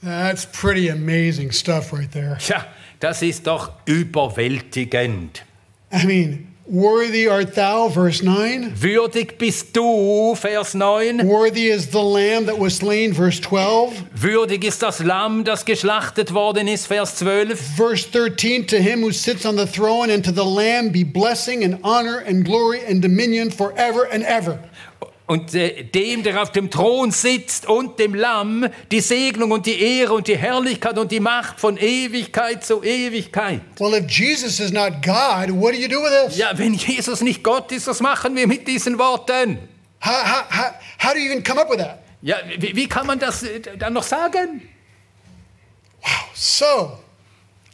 That's 0.04 0.44
pretty 0.44 0.88
amazing 0.90 1.50
stuff 1.52 1.92
right 1.92 2.10
there. 2.12 2.36
Ja, 2.46 2.66
das 3.00 3.22
ist 3.22 3.46
doch 3.46 3.72
überwältigend. 3.86 5.42
I 5.90 6.04
mean, 6.04 6.48
worthy 6.66 7.26
art 7.28 7.54
thou, 7.54 7.88
verse 7.88 8.22
9. 8.22 8.74
Würdig 8.82 9.38
bist 9.38 9.74
du, 9.74 10.34
Vers 10.34 10.74
9. 10.74 11.26
Worthy 11.26 11.68
is 11.68 11.90
the 11.90 12.02
lamb 12.02 12.46
that 12.46 12.58
was 12.58 12.76
slain, 12.76 13.14
verse 13.14 13.40
12. 13.40 13.92
Würdig 14.14 14.64
ist 14.64 14.82
das 14.82 14.98
Lamm, 15.02 15.44
das 15.44 15.64
geschlachtet 15.64 16.34
worden 16.34 16.68
ist, 16.68 16.86
Vers 16.86 17.16
12. 17.16 17.58
Verse 17.76 18.06
13 18.10 18.66
To 18.66 18.76
him 18.76 19.02
who 19.02 19.10
sits 19.10 19.46
on 19.46 19.56
the 19.56 19.66
throne 19.66 20.10
and 20.10 20.22
to 20.22 20.32
the 20.32 20.44
lamb 20.44 20.90
be 20.90 21.04
blessing 21.04 21.64
and 21.64 21.78
honor 21.82 22.18
and 22.26 22.44
glory 22.44 22.80
and 22.86 23.00
dominion 23.00 23.50
forever 23.50 24.06
and 24.12 24.22
ever. 24.24 24.58
Und 25.26 25.54
äh, 25.54 25.84
dem, 25.84 26.22
der 26.22 26.42
auf 26.42 26.52
dem 26.52 26.70
Thron 26.70 27.10
sitzt 27.10 27.66
und 27.66 27.98
dem 27.98 28.14
Lamm, 28.14 28.68
die 28.90 29.00
Segnung 29.00 29.52
und 29.52 29.64
die 29.64 29.80
Ehre 29.80 30.12
und 30.12 30.28
die 30.28 30.36
Herrlichkeit 30.36 30.98
und 30.98 31.10
die 31.10 31.20
Macht 31.20 31.58
von 31.58 31.78
Ewigkeit 31.78 32.62
zu 32.62 32.82
Ewigkeit. 32.82 33.62
Well, 33.78 33.94
if 33.94 34.10
Jesus 34.10 34.60
is 34.60 34.70
not 34.70 35.02
God, 35.02 35.50
what 35.50 35.72
do 35.72 35.78
you 35.78 35.88
do 35.88 36.02
with 36.02 36.10
this? 36.26 36.36
Ja, 36.36 36.56
wenn 36.58 36.74
Jesus 36.74 37.22
nicht 37.22 37.42
Gott 37.42 37.72
ist, 37.72 37.86
was 37.86 38.00
machen 38.00 38.36
wir 38.36 38.46
mit 38.46 38.68
diesen 38.68 38.98
Worten? 38.98 39.58
How, 40.04 40.12
how, 40.12 40.44
how, 40.50 40.72
how 41.02 41.12
do 41.14 41.18
you 41.18 41.30
even 41.30 41.42
come 41.42 41.58
up 41.58 41.70
with 41.70 41.78
that? 41.78 42.00
Ja, 42.20 42.36
wie, 42.58 42.76
wie 42.76 42.86
kann 42.86 43.06
man 43.06 43.18
das 43.18 43.42
äh, 43.42 43.60
dann 43.60 43.94
noch 43.94 44.02
sagen? 44.02 44.60
So, 46.34 46.98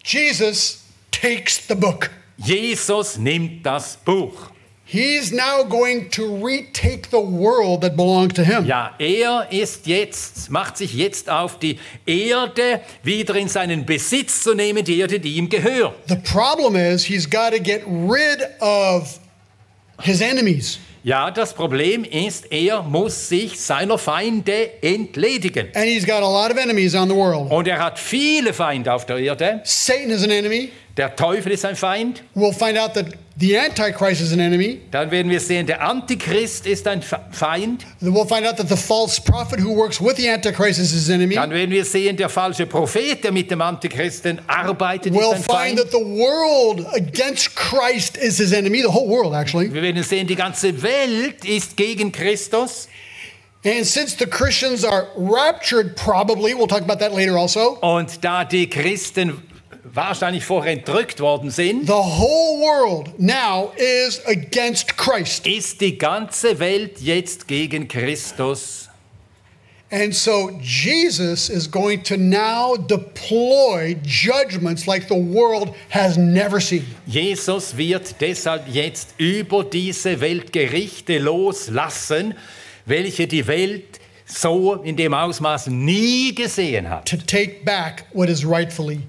Jesus 0.05 0.85
takes 1.11 1.61
the 1.67 1.75
book. 1.75 2.11
Jesus 2.37 3.17
nimmt 3.17 3.67
das 3.67 3.97
Buch. 3.97 4.51
He's 4.93 5.31
now 5.31 5.63
going 5.63 6.11
to 6.11 6.45
retake 6.45 7.11
the 7.11 7.21
world 7.21 7.83
that 7.83 7.95
belonged 7.95 8.35
to 8.35 8.43
him. 8.43 8.67
Ja, 8.67 8.93
er 8.99 9.47
ist 9.53 9.87
jetzt, 9.87 10.51
macht 10.51 10.79
sich 10.79 10.95
jetzt 10.95 11.31
auf, 11.31 11.61
die 11.61 11.79
Erde 12.07 12.81
wieder 13.05 13.37
in 13.37 13.47
seinen 13.47 13.87
Besitz 13.87 14.43
zu 14.43 14.53
nehmen, 14.53 14.85
die 14.85 14.99
Erde, 14.99 15.21
die 15.21 15.37
ihm 15.37 15.49
gehört. 15.49 15.95
The 16.09 16.17
problem 16.17 16.75
is 16.75 17.05
he's 17.05 17.31
got 17.31 17.53
to 17.53 17.61
get 17.61 17.85
rid 17.87 18.41
of 18.61 19.21
his 20.03 20.21
enemies. 20.21 20.81
Ja, 21.05 21.31
das 21.31 21.55
Problem 21.55 22.03
ist, 22.03 22.51
er 22.51 22.83
muss 22.83 23.29
sich 23.29 23.61
seiner 23.61 23.97
Feinde 23.97 24.83
entledigen. 24.83 25.69
And 25.73 25.85
he's 25.85 26.05
got 26.05 26.25
a 26.25 26.29
lot 26.29 26.51
of 26.51 26.59
enemies 26.59 26.97
on 26.97 27.09
the 27.09 27.15
world. 27.15 27.49
Und 27.53 27.69
er 27.69 27.79
hat 27.79 27.97
viele 27.97 28.53
Feinde 28.53 28.93
auf 28.93 29.07
der 29.07 29.19
Erde. 29.19 29.61
Satan 29.63 30.11
is 30.11 30.25
an 30.25 30.31
enemy. 30.31 30.71
Der 31.01 31.17
Teufel 31.17 31.53
ist 31.53 31.65
ein 31.65 31.77
Feind. 31.77 32.23
We'll 32.35 32.53
find 32.53 32.77
out 32.79 32.93
that 32.93 33.07
the 33.39 33.57
Antichrist 33.59 34.21
is 34.21 34.35
an 34.35 34.39
enemy. 34.41 34.83
Dann 34.91 35.11
werden 35.11 35.31
wir 35.31 35.41
sehen, 35.41 35.67
der 35.67 35.81
Antichrist 35.81 36.67
ist 36.67 36.87
ein 36.87 37.01
Fe- 37.01 37.21
Feind. 37.31 37.87
Then 38.01 38.13
we'll 38.13 38.29
find 38.29 38.47
out 38.47 38.59
that 38.59 38.69
the 38.69 38.77
false 38.77 39.19
prophet 39.19 39.59
who 39.61 39.75
works 39.75 39.99
with 39.99 40.17
the 40.19 40.29
Antichrist 40.29 40.79
is 40.79 40.91
his 40.91 41.09
enemy. 41.09 41.37
Dann 41.37 41.53
werden 41.53 41.71
wir 41.71 41.87
sehen, 41.87 42.19
der 42.19 42.29
falsche 42.29 42.67
Prophet, 42.67 43.25
der 43.25 43.33
mit 43.33 43.51
dem 43.51 43.63
Antichristen 43.63 44.41
arbeitet, 44.47 45.15
ist 45.15 45.19
We'll 45.19 45.31
ein 45.31 45.43
find 45.43 45.47
Feind. 45.47 45.79
that 45.79 45.91
the 45.91 46.05
world 46.05 46.87
against 46.95 47.57
Christ 47.57 48.19
is 48.19 48.37
his 48.37 48.53
enemy, 48.53 48.83
the 48.83 48.93
whole 48.93 49.09
world 49.09 49.33
actually. 49.33 49.73
Wir 49.73 49.81
werden 49.81 50.03
sehen, 50.03 50.27
die 50.27 50.37
ganze 50.37 50.83
Welt 50.83 51.47
ist 51.47 51.79
gegen 51.79 52.13
Christus. 52.13 52.89
And 53.65 53.87
since 53.87 54.15
the 54.19 54.27
Christians 54.27 54.85
are 54.85 55.07
raptured, 55.17 55.97
probably, 55.97 56.55
we'll 56.55 56.67
talk 56.69 56.83
about 56.83 56.99
that 56.99 57.15
later 57.15 57.39
also, 57.39 57.79
Und 57.81 58.23
da 58.23 58.45
die 58.45 58.69
Christen 58.69 59.43
wahrscheinlich 59.85 60.45
vorher 60.45 60.73
entrückt 60.73 61.21
worden 61.21 61.51
sind, 61.51 61.87
the 61.87 61.93
whole 61.93 62.61
world 62.61 63.19
now 63.19 63.73
is 63.77 64.21
against 64.27 64.97
Christ. 64.97 65.47
ist 65.47 65.81
die 65.81 65.97
ganze 65.97 66.59
Welt 66.59 67.01
jetzt 67.01 67.49
gegen 67.49 67.89
Christus. 67.89 68.89
And 69.93 70.15
so 70.15 70.53
Jesus 70.63 71.49
is 71.49 71.69
going 71.69 72.05
to 72.05 72.17
now 72.17 72.77
deploy 72.77 73.97
judgments 74.05 74.87
like 74.87 75.09
the 75.09 75.17
world 75.17 75.75
has 75.89 76.17
never 76.17 76.61
seen. 76.61 76.87
Jesus 77.07 77.77
wird 77.77 78.15
deshalb 78.21 78.69
jetzt 78.73 79.15
über 79.19 79.65
diese 79.65 80.21
Welt 80.21 80.53
Gerichte 80.53 81.19
loslassen, 81.19 82.35
welche 82.87 83.27
die 83.27 83.45
Welt 83.49 83.99
so 84.27 84.75
in 84.75 84.97
dem 84.97 85.13
Ausmaß 85.13 85.67
nie 85.67 86.33
gesehen 86.37 86.89
hat, 86.89 87.07
to 87.07 87.17
take 87.17 87.65
back 87.65 88.05
what 88.13 88.29
is 88.29 88.45
rightfully 88.47 89.01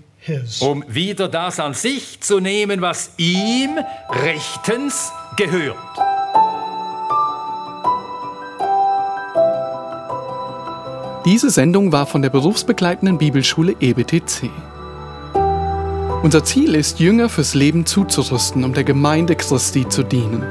um 0.60 0.84
wieder 0.88 1.28
das 1.28 1.60
an 1.60 1.74
sich 1.74 2.22
zu 2.22 2.40
nehmen, 2.40 2.82
was 2.82 3.12
ihm 3.18 3.78
rechtens 4.10 5.12
gehört. 5.38 5.78
Diese 11.26 11.52
Sendung 11.52 11.92
war 11.92 12.08
von 12.08 12.22
der 12.22 12.30
berufsbegleitenden 12.30 13.18
Bibelschule 13.18 13.76
EBTC. 13.80 14.50
Unser 16.24 16.44
Ziel 16.44 16.76
ist, 16.76 17.00
Jünger 17.00 17.30
fürs 17.30 17.54
Leben 17.54 17.86
zuzurüsten, 17.86 18.64
um 18.64 18.74
der 18.74 18.84
Gemeinde 18.84 19.36
Christi 19.36 19.88
zu 19.88 20.04
dienen. 20.04 20.44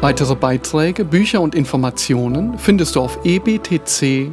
Weitere 0.00 0.34
Beiträge, 0.34 1.04
Bücher 1.04 1.40
und 1.40 1.54
Informationen 1.54 2.58
findest 2.58 2.96
du 2.96 3.00
auf 3.00 3.18
ebtc.org. 3.24 4.32